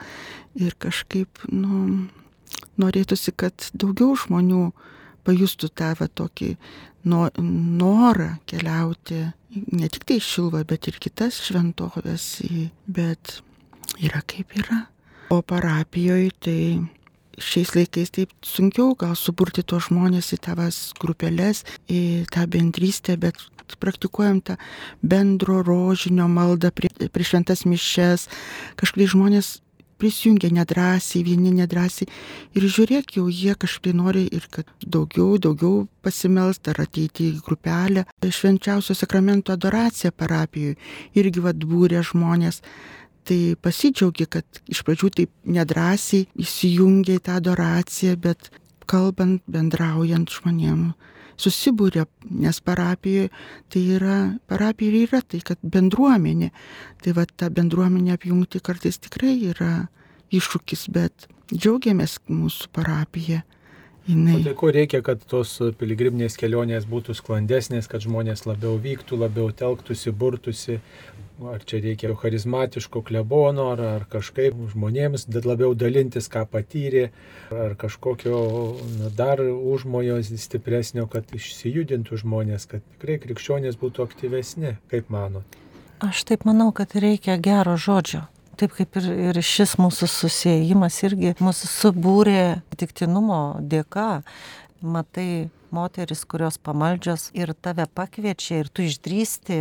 ir 0.57 0.75
kažkaip, 0.81 1.45
nu, 1.53 2.07
norėtųsi, 2.81 3.33
kad 3.35 3.69
daugiau 3.73 4.15
žmonių 4.17 4.69
pajustų 5.27 5.69
tą 5.75 5.93
va 5.99 6.07
tokį 6.07 6.53
no, 7.09 7.27
norą 7.37 8.37
keliauti 8.47 9.25
ne 9.73 9.89
tik 9.91 10.05
tai 10.07 10.19
šilvą, 10.23 10.63
bet 10.67 10.87
ir 10.89 10.99
kitas 11.01 11.41
šventovės, 11.47 12.27
bet 12.87 13.39
yra 14.03 14.21
kaip 14.27 14.53
yra. 14.59 14.85
O 15.33 15.41
parapijoje 15.43 16.31
tai 16.39 16.59
šiais 17.37 17.73
laikais 17.75 18.13
taip 18.15 18.31
sunkiau 18.45 18.95
gal 18.97 19.13
suburti 19.19 19.63
tuos 19.67 19.89
žmonės 19.89 20.31
į 20.33 20.39
tavas 20.47 20.79
grupelės, 20.99 21.63
į 21.91 22.25
tą 22.33 22.47
bendrystę, 22.49 23.17
bet 23.19 23.37
praktikuojam 23.83 24.39
tą 24.41 24.55
bendro 25.03 25.61
rožinio 25.65 26.27
maldą 26.31 26.71
prie, 26.71 26.89
prie 27.11 27.27
šventas 27.27 27.65
mišes. 27.67 28.27
Kažkaip 28.79 29.11
žmonės 29.11 29.57
prisijungia 29.97 30.51
nedrasiai, 30.53 31.23
vieni 31.25 31.51
nedrasiai. 31.55 32.09
Ir 32.57 32.67
žiūrėk, 32.67 33.15
jau 33.17 33.27
jie 33.29 33.55
kažkaip 33.59 33.97
nori 33.97 34.27
ir 34.31 34.45
kad 34.51 34.69
daugiau, 34.81 35.37
daugiau 35.41 35.87
pasimelst 36.05 36.69
ar 36.71 36.83
ateiti 36.85 37.31
į 37.31 37.41
grupelę. 37.45 38.05
Švenčiausio 38.21 38.95
sakramento 38.97 39.55
adoracija 39.55 40.11
parapijoje 40.11 40.77
irgi 41.17 41.43
vad 41.43 41.65
būrė 41.65 42.03
žmonės. 42.05 42.61
Tai 43.27 43.39
pasidžiaugi, 43.59 44.29
kad 44.31 44.61
iš 44.71 44.85
pradžių 44.87 45.09
taip 45.11 45.33
nedrasiai 45.43 46.29
įsijungia 46.39 47.17
į 47.17 47.23
tą 47.25 47.41
adoraciją, 47.41 48.15
bet 48.23 48.51
kalbant, 48.87 49.43
bendraujant 49.51 50.31
žmonėm 50.31 50.93
susibūrė, 51.41 52.05
nes 52.43 52.59
parapijoje 52.65 53.31
tai 53.73 53.83
yra, 53.97 54.17
parapija 54.49 55.03
yra 55.05 55.21
tai, 55.21 55.41
kad 55.45 55.61
bendruomenė. 55.61 56.51
Tai 57.03 57.15
va 57.17 57.27
tą 57.29 57.51
bendruomenę 57.53 58.15
apjungti 58.17 58.61
kartais 58.63 58.99
tikrai 59.03 59.35
yra 59.51 59.73
iššūkis, 60.33 60.87
bet 60.93 61.29
džiaugiamės 61.53 62.19
mūsų 62.27 62.71
parapija. 62.75 63.43
Jinai... 64.07 64.39
Tai 64.43 64.53
ko 64.55 64.71
reikia, 64.71 65.01
kad 65.03 65.23
tos 65.27 65.57
piligriminės 65.79 66.37
kelionės 66.39 66.87
būtų 66.87 67.15
sklandesnės, 67.19 67.89
kad 67.91 68.05
žmonės 68.05 68.45
labiau 68.47 68.77
vyktų, 68.79 69.19
labiau 69.19 69.51
telktųsi, 69.51 70.13
burtųsi, 70.15 70.79
ar 71.45 71.63
čia 71.65 71.79
reikia 71.83 72.15
charizmatiško 72.17 73.01
klebono, 73.05 73.69
ar, 73.73 73.81
ar 73.97 74.05
kažkaip 74.09 74.57
žmonėms 74.71 75.27
labiau 75.45 75.75
dalintis, 75.77 76.29
ką 76.31 76.45
patyrė, 76.49 77.09
ar 77.53 77.75
kažkokio 77.79 78.39
na, 78.97 79.11
dar 79.13 79.41
užmojo 79.43 80.19
stipresnio, 80.25 81.05
kad 81.11 81.29
išsijudintų 81.35 82.21
žmonės, 82.23 82.67
kad 82.71 82.85
tikrai 82.95 83.19
krikščionės 83.21 83.77
būtų 83.81 84.07
aktyvesni, 84.07 84.77
kaip 84.91 85.11
manot? 85.13 85.59
Aš 86.03 86.25
taip 86.29 86.45
manau, 86.45 86.71
kad 86.75 86.93
reikia 86.97 87.37
gero 87.41 87.77
žodžio. 87.77 88.27
Taip 88.57 88.73
kaip 88.73 88.97
ir, 88.97 89.11
ir 89.29 89.37
šis 89.45 89.75
mūsų 89.77 90.09
susijimas 90.09 90.97
irgi 91.05 91.35
mūsų 91.41 91.69
subūrė 91.69 92.41
tiktinumo 92.77 93.59
dėka. 93.61 94.23
Matai 94.81 95.49
moteris, 95.73 96.23
kurios 96.25 96.57
pamaldžios 96.61 97.29
ir 97.37 97.53
tave 97.61 97.85
pakviečia 97.85 98.61
ir 98.61 98.69
tu 98.69 98.85
išdrysti 98.85 99.59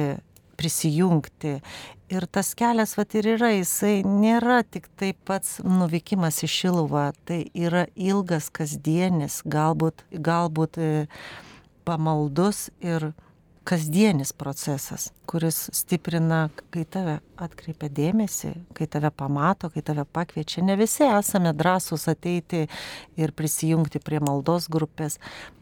prisijungti. 0.56 1.60
Ir 2.12 2.26
tas 2.30 2.52
kelias, 2.54 2.94
va 2.98 3.02
ir 3.18 3.26
yra, 3.34 3.50
jisai 3.50 4.04
nėra 4.06 4.60
tik 4.62 4.86
tai 4.98 5.10
pats 5.26 5.58
nuvykimas 5.66 6.38
į 6.46 6.50
Šiluvą, 6.54 7.08
tai 7.26 7.40
yra 7.50 7.86
ilgas 7.98 8.46
kasdienis, 8.54 9.40
galbūt, 9.42 10.04
galbūt 10.14 10.78
e, 10.78 10.90
pamaldus 11.86 12.68
ir 12.78 13.10
kasdienis 13.66 14.30
procesas, 14.38 15.10
kuris 15.28 15.66
stiprina, 15.74 16.46
kai 16.74 16.84
tave 16.88 17.18
atkreipia 17.42 17.90
dėmesį, 17.92 18.52
kai 18.76 18.88
tave 18.90 19.10
pamato, 19.12 19.70
kai 19.72 19.82
tave 19.84 20.06
pakviečia. 20.08 20.64
Ne 20.64 20.78
visi 20.80 21.04
esame 21.06 21.52
drąsūs 21.56 22.08
ateiti 22.12 22.64
ir 23.20 23.34
prisijungti 23.36 24.00
prie 24.02 24.22
maldos 24.24 24.70
grupės, 24.72 25.20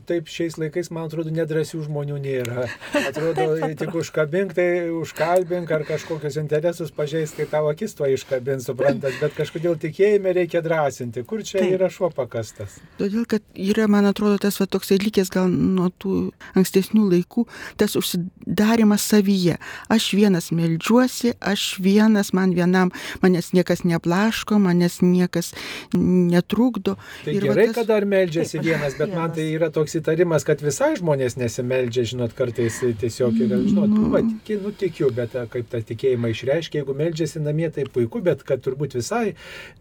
taip 0.09 0.29
šiais 0.31 0.57
laikais, 0.61 0.91
man 0.95 1.09
atrodo, 1.09 1.33
nedrasių 1.35 1.83
žmonių 1.87 2.19
nėra. 2.23 2.67
Atrodo, 2.99 3.47
tik 3.81 3.95
užkabink, 3.97 4.55
tai 4.57 4.67
užkalbink 4.95 5.71
ar 5.75 5.85
kažkokius 5.89 6.39
interesus 6.41 6.93
pažeis, 6.95 7.35
kai 7.37 7.47
tavo 7.51 7.71
akis 7.73 7.97
to 7.99 8.09
iškabint, 8.13 8.65
suprantat, 8.65 9.17
bet 9.23 9.37
kažkodėl 9.39 9.79
tikėjime 9.81 10.35
reikia 10.37 10.63
drąsinti. 10.65 11.25
Kur 11.29 11.45
čia 11.47 11.63
taip. 11.63 11.77
yra 11.79 11.91
šuo 11.93 12.11
pakastas? 12.15 12.79
Todėl, 13.01 13.25
kad 13.31 13.45
yra, 13.55 13.89
man 13.91 14.09
atrodo, 14.11 14.39
tas 14.43 14.61
va, 14.61 14.69
toksai 14.71 15.01
likęs 15.03 15.33
gal 15.35 15.49
nuo 15.51 15.91
tų 16.03 16.17
ankstesnių 16.59 17.09
laikų, 17.17 17.47
tas 17.81 17.97
užsidarimas 18.01 19.09
savyje. 19.15 19.54
Aš 19.93 20.11
vienas 20.17 20.51
melžiuosi, 20.55 21.35
aš 21.41 21.67
vienas, 21.83 22.33
man 22.37 22.55
vienam, 22.57 22.93
manęs 23.23 23.53
niekas 23.57 23.85
neplaško, 23.89 24.59
manęs 24.63 25.01
niekas 25.05 25.53
netrukdo. 25.95 26.97
Tai 27.25 27.35
ir 27.35 27.49
gerai, 27.49 27.67
tas... 27.71 27.79
kad 27.81 27.91
dar 27.93 28.07
melžiasi 28.09 28.61
vienas, 28.61 28.97
bet 28.99 29.09
vienas. 29.09 29.19
man 29.19 29.35
tai 29.37 29.49
yra 29.55 29.71
toks 29.75 29.99
įtarimas, 30.01 30.47
kad 30.47 30.63
visai 30.65 30.95
žmonės 31.01 31.39
nesimeldžia, 31.41 32.07
žinot, 32.15 32.37
kartais 32.39 32.81
tiesiog 33.01 33.39
yra, 33.47 33.61
žinot, 33.65 33.91
nu, 33.93 34.09
va, 34.15 34.23
tiki, 34.27 34.59
nu, 34.63 34.73
tikiu, 34.85 35.11
bet 35.15 35.37
kaip 35.53 35.71
tą 35.73 35.83
tikėjimą 35.91 36.33
išreiškia, 36.35 36.83
jeigu 36.83 36.97
meldžiasi 36.99 37.43
namie, 37.45 37.69
tai 37.75 37.87
puiku, 37.91 38.23
bet 38.25 38.45
kad 38.47 38.63
turbūt 38.65 38.99
visai, 38.99 39.35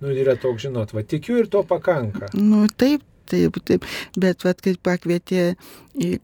nu, 0.04 0.14
yra 0.14 0.38
toks, 0.40 0.66
žinot, 0.68 0.94
va, 0.96 1.06
tikiu 1.08 1.42
ir 1.42 1.50
to 1.52 1.64
pakanka. 1.68 2.32
Nu, 2.38 2.66
taip, 2.68 3.06
taip, 3.32 3.60
taip, 3.68 3.88
bet, 4.20 4.46
va, 4.46 4.56
kai 4.58 4.76
pakvietė 4.90 5.54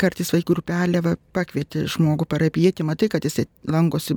kartais 0.02 0.32
vaikų 0.34 0.56
grupelė 0.56 1.02
va, 1.06 1.14
pakvietė 1.36 1.84
žmogų 1.92 2.26
parapietį, 2.30 2.86
matai, 2.88 3.10
kad 3.12 3.26
jis 3.26 3.44
lankosi 3.70 4.16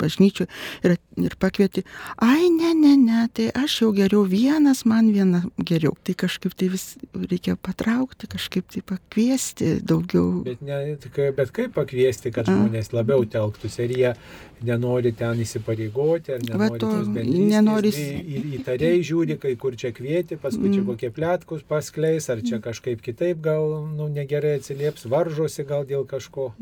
bažnyčių 0.00 0.46
ir, 0.84 0.96
ir 1.24 1.36
pakvietė, 1.40 1.84
ai, 2.20 2.50
ne, 2.52 2.74
ne, 2.76 2.92
ne, 3.00 3.22
tai 3.32 3.48
aš 3.56 3.78
jau 3.84 3.90
geriau 3.96 4.26
vienas, 4.28 4.84
man 4.88 5.08
viena 5.14 5.42
geriau. 5.56 5.94
Tai 6.04 6.16
kažkaip 6.24 6.54
tai 6.58 6.68
vis 6.74 6.92
reikia 7.16 7.56
patraukti, 7.56 8.28
kažkaip 8.30 8.68
tai 8.74 8.84
pakviesti 8.92 9.78
daugiau. 9.80 10.42
Bet, 10.44 10.60
ne, 10.66 10.98
bet 11.38 11.56
kaip 11.56 11.74
pakviesti, 11.78 12.32
kad 12.34 12.50
žmonės 12.50 12.92
labiau 12.92 13.24
telktųsi, 13.24 13.86
ar 13.86 13.96
jie 13.96 14.14
nenori 14.60 15.14
ten 15.16 15.40
įsipareigoti, 15.40 16.34
ar 16.36 16.44
nenori 16.44 16.76
va, 16.76 16.80
to, 16.82 16.90
nenori... 17.16 17.94
Į, 17.96 18.42
įtariai 18.60 19.00
žiūri, 19.06 19.38
kai 19.40 19.54
kur 19.60 19.72
čia 19.80 19.94
kvieti, 19.96 20.36
paskui 20.40 20.68
mm. 20.68 20.74
čia 20.76 20.84
kokie 20.84 21.10
plėtkus 21.16 21.64
paskleis, 21.68 22.28
ar 22.32 22.44
čia 22.44 22.60
kažkaip 22.60 23.00
kitaip 23.04 23.40
gal 23.44 23.88
nu, 23.96 24.10
negerai 24.12 24.58
atsiliepia 24.58 24.89
atsilieps, 24.90 25.10
varžosi 25.10 25.64
gal 25.64 25.84
dėl 25.86 26.06
kažko. 26.06 26.52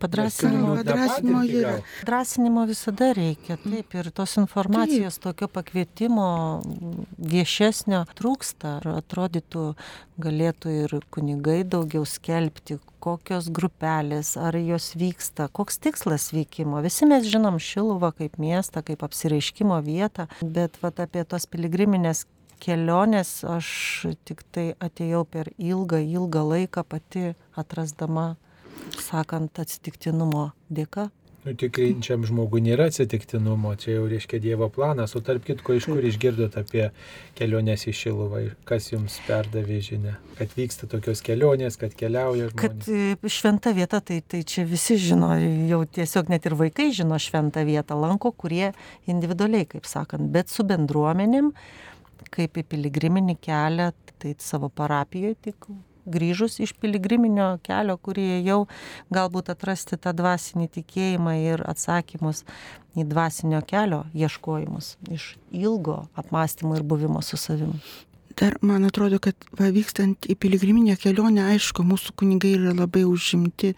Padrasinimo, 0.00 0.76
padrasinimo, 0.78 1.42
yra. 1.44 1.82
Padrasinimo 2.00 2.62
visada 2.64 3.10
reikia, 3.12 3.58
taip, 3.60 3.92
ir 3.92 4.10
tos 4.10 4.38
informacijos, 4.40 5.18
taip. 5.18 5.26
tokio 5.26 5.48
pakvietimo 5.52 6.62
viešesnio 7.18 8.06
trūksta. 8.16 8.78
Ar 8.80 8.88
atrodytų, 9.02 9.74
galėtų 10.16 10.72
ir 10.86 10.96
kunigai 11.12 11.64
daugiau 11.68 12.06
skelbti, 12.08 12.78
kokios 13.00 13.52
grupelės, 13.52 14.38
ar 14.40 14.56
jos 14.56 14.94
vyksta, 14.96 15.50
koks 15.52 15.76
tikslas 15.84 16.30
vykimo. 16.32 16.80
Visi 16.80 17.04
mes 17.04 17.28
žinom 17.28 17.60
Šiluvą 17.60 18.14
kaip 18.16 18.40
miestą, 18.40 18.80
kaip 18.80 19.04
apsireiškimo 19.04 19.82
vietą, 19.84 20.30
bet 20.40 20.80
vat, 20.80 21.04
apie 21.04 21.28
tos 21.28 21.44
piligriminės 21.44 22.24
kelionės 22.60 23.40
aš 23.48 23.70
tik 24.28 24.44
tai 24.54 24.66
atėjau 24.80 25.24
per 25.28 25.52
ilgą, 25.58 26.02
ilgą 26.02 26.44
laiką 26.54 26.84
pati 26.84 27.30
atrasdama, 27.60 28.34
sakant, 28.98 29.58
atsitiktinumo 29.62 30.50
dėka. 30.70 31.10
Nu, 31.40 31.54
tikrinčiam 31.56 32.20
žmogui 32.28 32.60
nėra 32.60 32.90
atsitiktinumo, 32.90 33.70
čia 33.80 33.94
jau 33.94 34.02
reiškia 34.10 34.42
Dievo 34.44 34.66
planas, 34.68 35.14
o 35.16 35.22
tarp 35.24 35.46
kitko, 35.46 35.72
iš 35.78 35.86
kur 35.88 36.04
išgirdot 36.04 36.58
apie 36.60 36.90
keliones 37.38 37.86
į 37.88 37.94
Šiluvą, 37.96 38.42
kas 38.68 38.90
jums 38.90 39.16
perdavė 39.24 39.78
žinę, 39.86 40.18
kad 40.36 40.52
vyksta 40.58 40.84
tokios 40.92 41.24
kelionės, 41.24 41.80
kad 41.80 41.96
keliauja 41.96 42.50
žmonės. 42.50 42.60
Kad 42.60 42.90
e, 42.92 43.32
šventa 43.32 43.72
vieta, 43.72 44.02
tai, 44.04 44.20
tai 44.20 44.42
čia 44.44 44.66
visi 44.68 44.98
žino, 45.00 45.32
jau 45.70 45.80
tiesiog 45.88 46.28
net 46.28 46.44
ir 46.44 46.58
vaikai 46.60 46.90
žino 46.92 47.16
šventą 47.16 47.64
vietą, 47.64 47.96
lanko, 47.96 48.34
kurie 48.36 48.74
individualiai, 49.08 49.64
kaip 49.72 49.88
sakant, 49.88 50.28
bet 50.36 50.52
su 50.52 50.68
bendruomenėm 50.68 51.54
kaip 52.34 52.58
į 52.60 52.66
piligriminį 52.74 53.36
kelią, 53.42 53.90
tai 54.20 54.34
savo 54.38 54.68
parapijoje 54.68 55.38
tik 55.48 55.70
grįžus 56.10 56.58
iš 56.64 56.74
piligriminio 56.80 57.58
kelio, 57.62 57.96
kurie 57.96 58.40
jau 58.42 58.64
galbūt 59.14 59.52
atrasti 59.54 59.98
tą 60.00 60.12
dvasinį 60.16 60.68
tikėjimą 60.76 61.36
ir 61.44 61.64
atsakymus 61.68 62.44
į 62.98 63.06
dvasinio 63.10 63.62
kelio 63.66 64.04
ieškojimus 64.16 64.96
iš 65.10 65.34
ilgo 65.50 66.04
apmąstymo 66.18 66.78
ir 66.78 66.86
buvimo 66.86 67.22
su 67.22 67.38
savimi. 67.40 67.80
Dar 68.40 68.54
man 68.62 68.86
atrodo, 68.86 69.18
kad 69.20 69.36
va, 69.58 69.68
vykstant 69.74 70.24
į 70.30 70.36
piligriminę 70.40 70.94
kelionę, 70.96 71.42
aišku, 71.52 71.84
mūsų 71.84 72.14
kunigai 72.16 72.54
yra 72.56 72.72
labai 72.72 73.02
užimti 73.04 73.74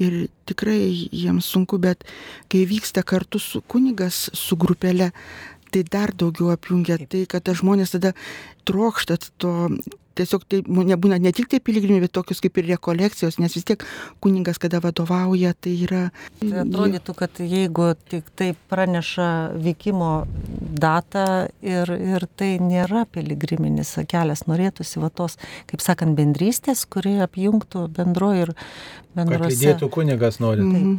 ir 0.00 0.14
tikrai 0.48 0.78
jiems 1.12 1.50
sunku, 1.52 1.80
bet 1.82 2.06
kai 2.48 2.62
vyksta 2.70 3.02
kartu 3.04 3.40
su 3.42 3.60
kunigas, 3.60 4.28
su 4.32 4.56
grupelė, 4.56 5.10
tai 5.72 5.84
dar 5.86 6.14
daugiau 6.16 6.52
apjungia 6.54 6.98
tai, 7.04 7.24
kad 7.30 7.48
žmonės 7.60 7.96
tada 7.96 8.14
trokštat 8.68 9.30
to 9.42 9.54
tiesiog 10.18 10.44
tai 10.50 10.60
nebūna 10.66 11.18
ne 11.22 11.32
tik 11.34 11.48
tai 11.52 11.60
piligrimai, 11.64 12.02
bet 12.04 12.14
tokius 12.16 12.42
kaip 12.42 12.58
ir 12.60 12.68
rekolekcijos, 12.72 13.38
nes 13.42 13.54
vis 13.54 13.66
tiek 13.68 13.84
kuningas, 14.24 14.60
kada 14.62 14.80
vadovauja, 14.84 15.54
tai 15.54 15.74
yra... 15.86 16.02
Tai 16.40 16.50
atrodytų, 16.64 17.14
kad 17.18 17.42
jeigu 17.42 17.90
tik 18.10 18.30
tai 18.38 18.50
praneša 18.70 19.28
vykimo 19.62 20.12
datą 20.78 21.26
ir, 21.64 21.92
ir 21.94 22.26
tai 22.38 22.54
nėra 22.62 23.04
piligriminis 23.14 23.94
kelias, 24.10 24.46
norėtųsi 24.50 25.02
va 25.02 25.12
tos, 25.14 25.38
kaip 25.70 25.84
sakant, 25.84 26.18
bendrystės, 26.18 26.86
kuri 26.90 27.18
apjungtų 27.24 27.86
bendro 27.94 28.32
ir 28.36 28.54
Kad 29.24 29.32
bendrose. 29.34 29.56
lydėtų 29.56 29.88
kunigas 29.90 30.38
norit. 30.42 30.64
Mhm. 30.64 30.98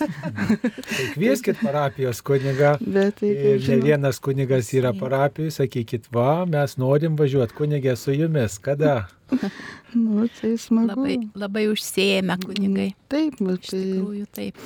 Tai 0.00 1.06
kvieskit 1.14 1.60
parapijos 1.60 2.22
kunigą. 2.24 2.74
Bet 2.80 3.20
tai, 3.20 3.30
Ir 3.34 3.58
ne 3.58 3.64
žinot, 3.66 3.84
vienas 3.84 4.20
kunigas 4.22 4.72
yra 4.72 4.94
parapijai, 4.96 5.52
sakykit, 5.52 6.08
va, 6.14 6.46
mes 6.48 6.76
norim 6.80 7.18
važiuoti, 7.20 7.56
kunigė 7.58 7.96
su 8.00 8.14
jumis, 8.16 8.58
kada? 8.58 9.08
nu, 9.94 10.26
tai 10.40 10.52
smagu. 10.58 10.94
Labai, 10.94 11.16
labai 11.38 11.64
užsėmę 11.70 12.36
kunigai. 12.42 12.88
Taip, 13.10 13.40
Iš 13.40 13.70
tai 13.70 13.80
tikrųjų 13.80 14.26
taip. 14.36 14.60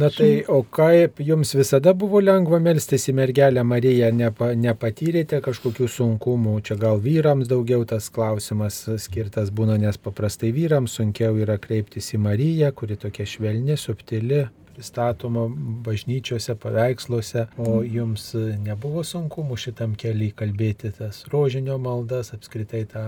Na 0.00 0.10
tai, 0.14 0.30
o 0.50 0.60
kaip 0.66 1.20
jums 1.24 1.54
visada 1.54 1.94
buvo 1.94 2.22
lengva 2.22 2.58
melstis 2.62 3.06
į 3.10 3.16
mergelę 3.20 3.62
Mariją, 3.66 4.10
Nepa, 4.14 4.50
nepatyrėte 4.58 5.40
kažkokių 5.44 5.88
sunkumų, 5.90 6.56
čia 6.66 6.78
gal 6.80 7.02
vyrams 7.04 7.50
daugiau 7.50 7.86
tas 7.88 8.10
klausimas 8.14 8.82
skirtas 9.04 9.52
būna, 9.54 9.78
nes 9.80 10.00
paprastai 10.00 10.52
vyrams 10.56 10.98
sunkiau 10.98 11.38
yra 11.42 11.58
kreiptis 11.62 12.12
į 12.14 12.22
Mariją, 12.26 12.74
kuri 12.74 12.98
tokia 13.00 13.28
švelni, 13.28 13.78
subtili, 13.80 14.44
pristatoma 14.74 15.46
bažnyčiose, 15.86 16.56
paveiksluose, 16.60 17.46
o 17.58 17.80
jums 17.86 18.30
nebuvo 18.64 19.04
sunkumų 19.06 19.58
šitam 19.60 19.96
keliui 19.98 20.32
kalbėti 20.36 20.92
tas 20.98 21.24
rožinio 21.32 21.78
maldas, 21.82 22.34
apskritai 22.36 22.84
tą 22.90 23.04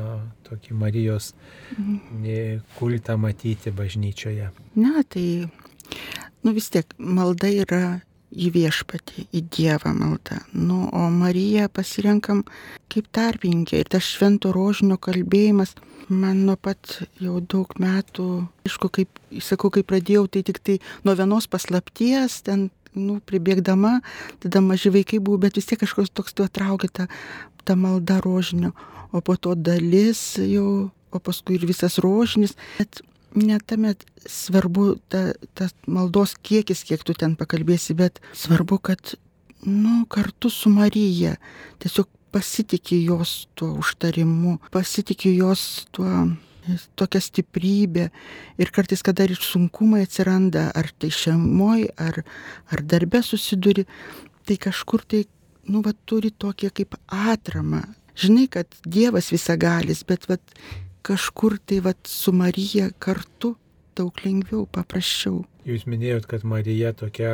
tokį 0.48 0.78
Marijos 0.78 1.32
e, 2.22 2.58
kultą 2.78 3.18
matyti 3.20 3.74
bažnyčioje. 3.74 4.50
Ne, 4.78 5.06
tai, 5.10 5.26
nu 6.46 6.56
vis 6.56 6.70
tiek, 6.74 6.94
malda 6.98 7.50
yra 7.50 7.84
į 8.36 8.50
viešpatį, 8.54 9.26
į 9.32 9.42
Dievą 9.54 9.92
malda. 9.96 10.40
Nu, 10.52 10.86
o 10.92 11.06
Mariją 11.12 11.68
pasirenkam 11.72 12.42
kaip 12.92 13.08
tarpininkė. 13.14 13.80
Ir 13.80 13.90
tas 13.96 14.06
švento 14.06 14.52
rožinio 14.54 14.98
kalbėjimas 15.02 15.74
man 16.08 16.44
nuo 16.46 16.56
pat 16.60 17.00
jau 17.22 17.40
daug 17.40 17.70
metų, 17.82 18.46
aišku, 18.66 18.90
kaip, 18.94 19.20
sakau, 19.42 19.70
kai 19.74 19.82
pradėjau, 19.86 20.26
tai 20.30 20.42
tik 20.46 20.60
tai 20.62 20.78
nuo 21.06 21.16
vienos 21.18 21.48
paslapties, 21.50 22.40
ten, 22.46 22.68
nu, 22.96 23.18
pribėgdama, 23.28 24.00
tada 24.42 24.62
maži 24.64 24.92
vaikai 24.94 25.20
buvo, 25.20 25.42
bet 25.44 25.58
vis 25.58 25.68
tiek 25.68 25.80
kažkoks 25.82 26.14
toks 26.16 26.36
tuo 26.36 26.48
traukia 26.48 26.90
ta, 26.92 27.08
ta 27.66 27.76
malda 27.76 28.20
rožinio. 28.24 28.72
O 29.14 29.22
po 29.24 29.36
to 29.36 29.54
dalis 29.54 30.36
jau, 30.40 30.88
o 31.12 31.20
paskui 31.22 31.58
ir 31.58 31.66
visas 31.68 31.98
rožinis. 32.02 32.56
Bet 32.80 33.02
ne 33.36 33.58
tame 33.60 33.94
svarbu 34.26 34.96
ta, 35.12 35.28
ta 35.54 35.68
maldos 35.86 36.34
kiekis, 36.42 36.84
kiek 36.88 37.04
tu 37.06 37.14
ten 37.14 37.36
pakalbėsi, 37.38 37.96
bet 37.98 38.20
svarbu, 38.36 38.80
kad, 38.90 39.14
nu, 39.66 40.04
kartu 40.12 40.50
su 40.52 40.72
Marija 40.72 41.36
tiesiog 41.82 42.08
pasitikė 42.34 42.98
jos 43.04 43.46
tuo 43.58 43.74
užtarimu, 43.80 44.58
pasitikė 44.74 45.34
jos 45.36 45.86
tuo 45.94 46.26
tokia 46.98 47.20
stiprybė 47.22 48.08
ir 48.60 48.70
kartais, 48.74 49.02
kada 49.06 49.26
ir 49.26 49.36
sunkumai 49.38 50.04
atsiranda, 50.06 50.68
ar 50.74 50.90
tai 50.98 51.12
šeimoje, 51.14 51.92
ar, 52.00 52.22
ar 52.72 52.82
darbe 52.82 53.22
susiduri, 53.22 53.86
tai 54.46 54.58
kažkur 54.62 55.04
tai, 55.06 55.24
nu, 55.70 55.82
va, 55.86 55.94
turi 56.06 56.32
tokie 56.32 56.70
kaip 56.74 56.96
atramą. 57.06 57.84
Žinai, 58.16 58.46
kad 58.50 58.78
Dievas 58.86 59.30
visagalis, 59.34 60.02
bet 60.08 60.26
va, 60.30 60.38
kažkur 61.06 61.58
tai 61.62 61.82
va, 61.84 61.94
su 62.08 62.32
Marija 62.34 62.90
kartu 62.98 63.54
daug 63.96 64.18
lengviau, 64.24 64.66
paprasčiau. 64.72 65.44
Jūs 65.66 65.82
minėjot, 65.90 66.28
kad 66.30 66.44
Marija 66.46 66.92
tokia 66.94 67.30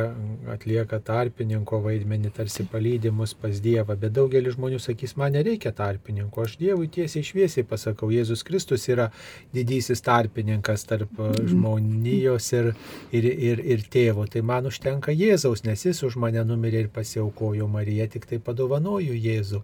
atlieka 0.49 0.97
tarpininko 1.05 1.77
vaidmenį, 1.83 2.31
tarsi 2.33 2.63
palydimus 2.65 3.35
pas 3.37 3.59
Dievą, 3.61 3.93
bet 4.01 4.15
daugelis 4.15 4.55
žmonių 4.55 4.79
sakys, 4.81 5.13
man 5.21 5.35
nereikia 5.37 5.69
tarpininko, 5.77 6.47
aš 6.47 6.55
Dievui 6.57 6.87
tiesiai 6.95 7.21
šviesiai 7.27 7.67
pasakau, 7.69 8.09
Jėzus 8.09 8.41
Kristus 8.47 8.87
yra 8.89 9.11
didysis 9.53 10.01
tarpininkas 10.01 10.87
tarp 10.89 11.13
žmonijos 11.51 12.47
ir, 12.57 12.71
ir, 13.13 13.27
ir, 13.51 13.61
ir 13.75 13.85
tėvo, 13.93 14.25
tai 14.25 14.41
man 14.41 14.65
užtenka 14.71 15.13
Jėzaus, 15.13 15.61
nes 15.67 15.85
jis 15.85 16.01
už 16.07 16.17
mane 16.23 16.41
numirė 16.47 16.87
ir 16.87 16.89
pasiaukojo 16.95 17.67
Marija, 17.69 18.07
tik 18.09 18.25
tai 18.31 18.41
padovanoju 18.41 19.13
Jėzų. 19.13 19.61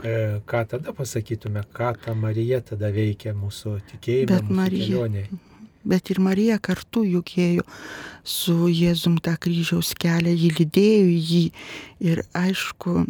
E, 0.00 0.16
ką 0.48 0.64
tada 0.74 0.94
pasakytume, 0.96 1.62
ką 1.76 1.92
ta 2.02 2.14
Marija 2.16 2.58
tada 2.72 2.90
veikia 2.94 3.36
mūsų 3.36 3.76
tikėjime, 3.92 4.32
Bet 4.32 4.48
mūsų 4.48 4.58
Marija- 4.64 4.86
kelionėje? 4.88 5.28
Bet 5.84 6.10
ir 6.12 6.20
Marija 6.20 6.58
kartu 6.60 7.06
juk 7.08 7.32
ėjo 7.40 7.64
su 8.26 8.68
Jėzum 8.68 9.16
tą 9.24 9.32
kryžiaus 9.40 9.94
kelią, 9.96 10.34
jį 10.36 10.50
lydėjo 10.58 11.12
jį. 11.16 11.44
Ir 12.04 12.20
aišku, 12.36 13.06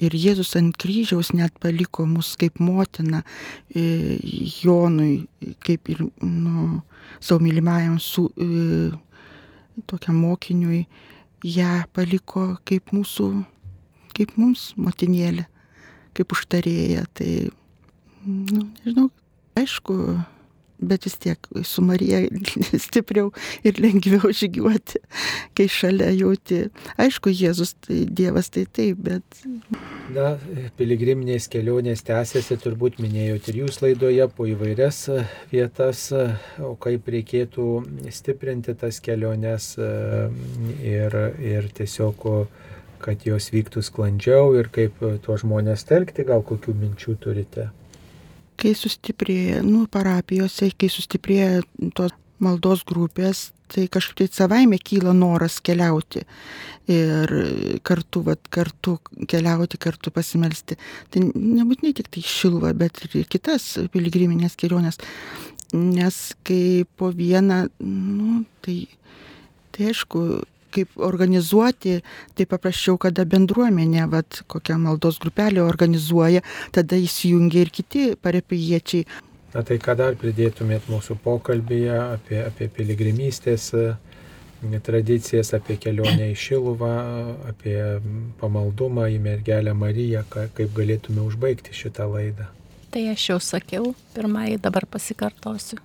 ir 0.00 0.14
Jėzus 0.16 0.54
ant 0.58 0.76
kryžiaus 0.80 1.34
net 1.36 1.58
paliko 1.60 2.06
mus 2.08 2.32
kaip 2.40 2.60
motina 2.62 3.20
e, 3.68 4.16
Jonui, 4.62 5.26
kaip 5.64 5.90
ir 5.92 6.00
nu, 6.22 6.80
savo 7.20 7.42
mylimajam 7.44 7.98
su 8.00 8.28
e, 8.40 8.48
tokiam 9.90 10.22
mokiniui, 10.22 10.86
ją 11.44 11.84
paliko 11.92 12.54
kaip 12.68 12.94
mūsų, 12.94 13.28
kaip 14.16 14.34
mums 14.40 14.72
motinėlė, 14.80 15.44
kaip 16.16 16.32
užtarėja. 16.34 17.04
Tai, 17.12 17.30
nu, 18.24 18.64
nežinau, 18.80 19.10
aišku, 19.60 20.00
bet 20.80 21.06
vis 21.08 21.18
tiek 21.20 21.50
su 21.66 21.84
Marija 21.84 22.22
stipriau 22.86 23.32
ir 23.66 23.80
lengviau 23.82 24.32
žygiuoti, 24.34 25.02
kai 25.58 25.68
šalia 25.72 26.10
jauti. 26.16 26.66
Aišku, 27.00 27.32
Jėzus, 27.34 27.74
tai 27.86 28.04
Dievas 28.08 28.52
tai 28.54 28.66
taip, 28.70 29.02
bet 29.08 29.42
Na, 30.08 30.30
piligriminės 30.78 31.50
kelionės 31.52 32.00
tęsiasi, 32.06 32.56
turbūt 32.62 32.96
minėjote 33.02 33.52
ir 33.52 33.58
jūs 33.60 33.80
laidoje 33.84 34.24
po 34.32 34.46
įvairias 34.48 35.02
e, 35.12 35.18
vietas, 35.50 36.06
e, 36.16 36.22
o 36.64 36.72
kaip 36.80 37.10
reikėtų 37.12 37.66
stiprinti 38.14 38.72
tas 38.80 39.02
keliones 39.04 39.74
e, 39.76 39.90
ir, 40.80 41.18
ir 41.44 41.68
tiesiog, 41.76 42.24
kad 43.04 43.26
jos 43.28 43.50
vyktų 43.52 43.84
sklandžiau 43.84 44.54
ir 44.58 44.72
kaip 44.74 44.96
tuos 45.26 45.44
žmonės 45.44 45.84
telkti, 45.90 46.24
gal 46.26 46.40
kokių 46.46 46.74
minčių 46.80 47.18
turite. 47.20 47.68
Kai 48.58 48.74
sustiprėja, 48.76 49.62
nu, 49.66 49.86
parapijose, 49.90 50.72
kai 50.78 50.90
sustiprėja 50.92 51.62
tos 51.96 52.14
maldos 52.42 52.84
grupės, 52.86 53.48
tai 53.68 53.86
kažkaip 53.92 54.22
tai 54.22 54.28
savaime 54.32 54.78
kyla 54.80 55.12
noras 55.16 55.58
keliauti 55.64 56.22
ir 56.88 57.32
kartu, 57.84 58.22
vat, 58.24 58.40
kartu 58.54 58.96
keliauti, 59.28 59.80
kartu 59.80 60.12
pasimelsti. 60.14 60.78
Tai 61.12 61.24
nebūtinai 61.34 61.92
tik 61.98 62.08
tai 62.14 62.22
šilva, 62.24 62.72
bet 62.78 63.02
ir 63.04 63.26
kitas 63.28 63.74
piligriminės 63.92 64.56
kelionės. 64.58 65.00
Nes 65.76 66.20
kai 66.48 66.86
po 66.96 67.10
vieną, 67.12 67.66
nu, 67.84 68.44
tai, 68.64 68.78
tai 69.74 69.90
aišku, 69.90 70.22
kaip 70.74 70.98
organizuoti, 71.08 71.98
tai 72.36 72.46
paprasčiau, 72.50 72.98
kada 73.00 73.24
bendruomenė, 73.28 74.04
vat, 74.12 74.42
kokią 74.50 74.78
maldos 74.82 75.20
grupelę 75.22 75.62
organizuoja, 75.64 76.44
tada 76.74 76.98
įsijungia 77.00 77.64
ir 77.64 77.72
kiti 77.74 78.04
parapijiečiai. 78.22 79.06
Na 79.54 79.64
tai 79.64 79.78
ką 79.80 79.94
dar 79.96 80.16
pridėtumėt 80.20 80.90
mūsų 80.92 81.16
pokalbėje 81.24 81.96
apie, 81.96 82.42
apie 82.44 82.68
piligrimystės 82.68 83.70
e, 83.72 83.86
tradicijas, 84.84 85.54
apie 85.56 85.78
kelionę 85.80 86.28
į 86.34 86.36
Šiluvą, 86.36 86.92
apie 87.48 87.78
pamaldumą 88.42 89.08
į 89.14 89.18
mergelę 89.24 89.72
Mariją, 89.72 90.26
kaip 90.28 90.68
galėtume 90.76 91.24
užbaigti 91.24 91.72
šitą 91.72 92.10
laidą. 92.12 92.50
Tai 92.92 93.06
aš 93.12 93.24
jau 93.30 93.38
sakiau, 93.44 93.94
pirmąjį 94.14 94.60
dabar 94.64 94.86
pasikartosiu. 94.88 95.80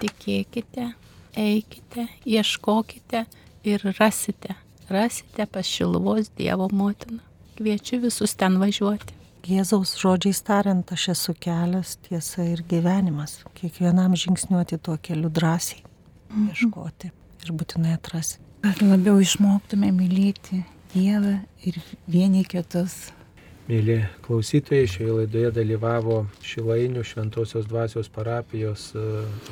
Tikėkite, 0.00 0.90
eikite, 1.36 2.06
ieškokite 2.24 3.26
ir 3.64 3.84
rasite. 3.98 4.54
Rasite 4.90 5.46
pas 5.46 5.66
Šiluvos 5.66 6.30
Dievo 6.36 6.68
motiną. 6.72 7.20
Kviečiu 7.56 8.00
visus 8.00 8.34
ten 8.34 8.58
važiuoti. 8.58 9.14
Jėzaus 9.46 9.94
žodžiais 9.96 10.42
tariant, 10.44 10.92
aš 10.92 11.08
esu 11.14 11.34
kelias, 11.40 11.94
tiesa 12.04 12.44
ir 12.44 12.60
gyvenimas. 12.68 13.38
Kiekvienam 13.56 14.16
žingsniuoti 14.18 14.78
tuo 14.84 14.98
keliu 15.00 15.30
drąsiai, 15.32 15.80
ieškoti 16.50 17.12
ir 17.44 17.54
būtinai 17.56 17.94
atrasti. 17.96 18.42
Kad 18.60 18.82
labiau 18.84 19.20
išmoktume 19.22 19.88
mylėti 19.96 20.60
Dievą 20.90 21.38
ir 21.64 21.78
vieni 22.10 22.42
kitus. 22.44 23.12
Mėly 23.70 24.00
klausytojai, 24.24 24.88
šioje 24.90 25.12
laidoje 25.20 25.52
dalyvavo 25.54 26.16
Šilainių 26.42 27.04
Šventojios 27.06 27.68
dvasios 27.70 28.10
parapijos 28.10 28.88
e, 28.98 29.04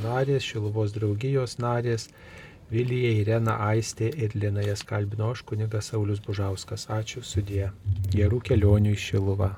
narės, 0.03 0.43
Šiluvos 0.43 0.91
draugijos 0.97 1.55
narės, 1.63 2.09
Vilija, 2.69 3.11
Irena, 3.17 3.55
Aistė 3.71 4.11
ir 4.25 4.35
Lina 4.37 4.61
jas 4.61 4.83
kalbino 4.85 5.31
aš, 5.33 5.41
kunigas 5.49 5.89
Saulis 5.89 6.21
Bužauskas. 6.21 6.85
Ačiū 6.93 7.23
sudie. 7.25 7.71
Gerų 8.13 8.43
kelionių 8.51 8.93
į 8.93 8.99
Šiluvą. 9.07 9.55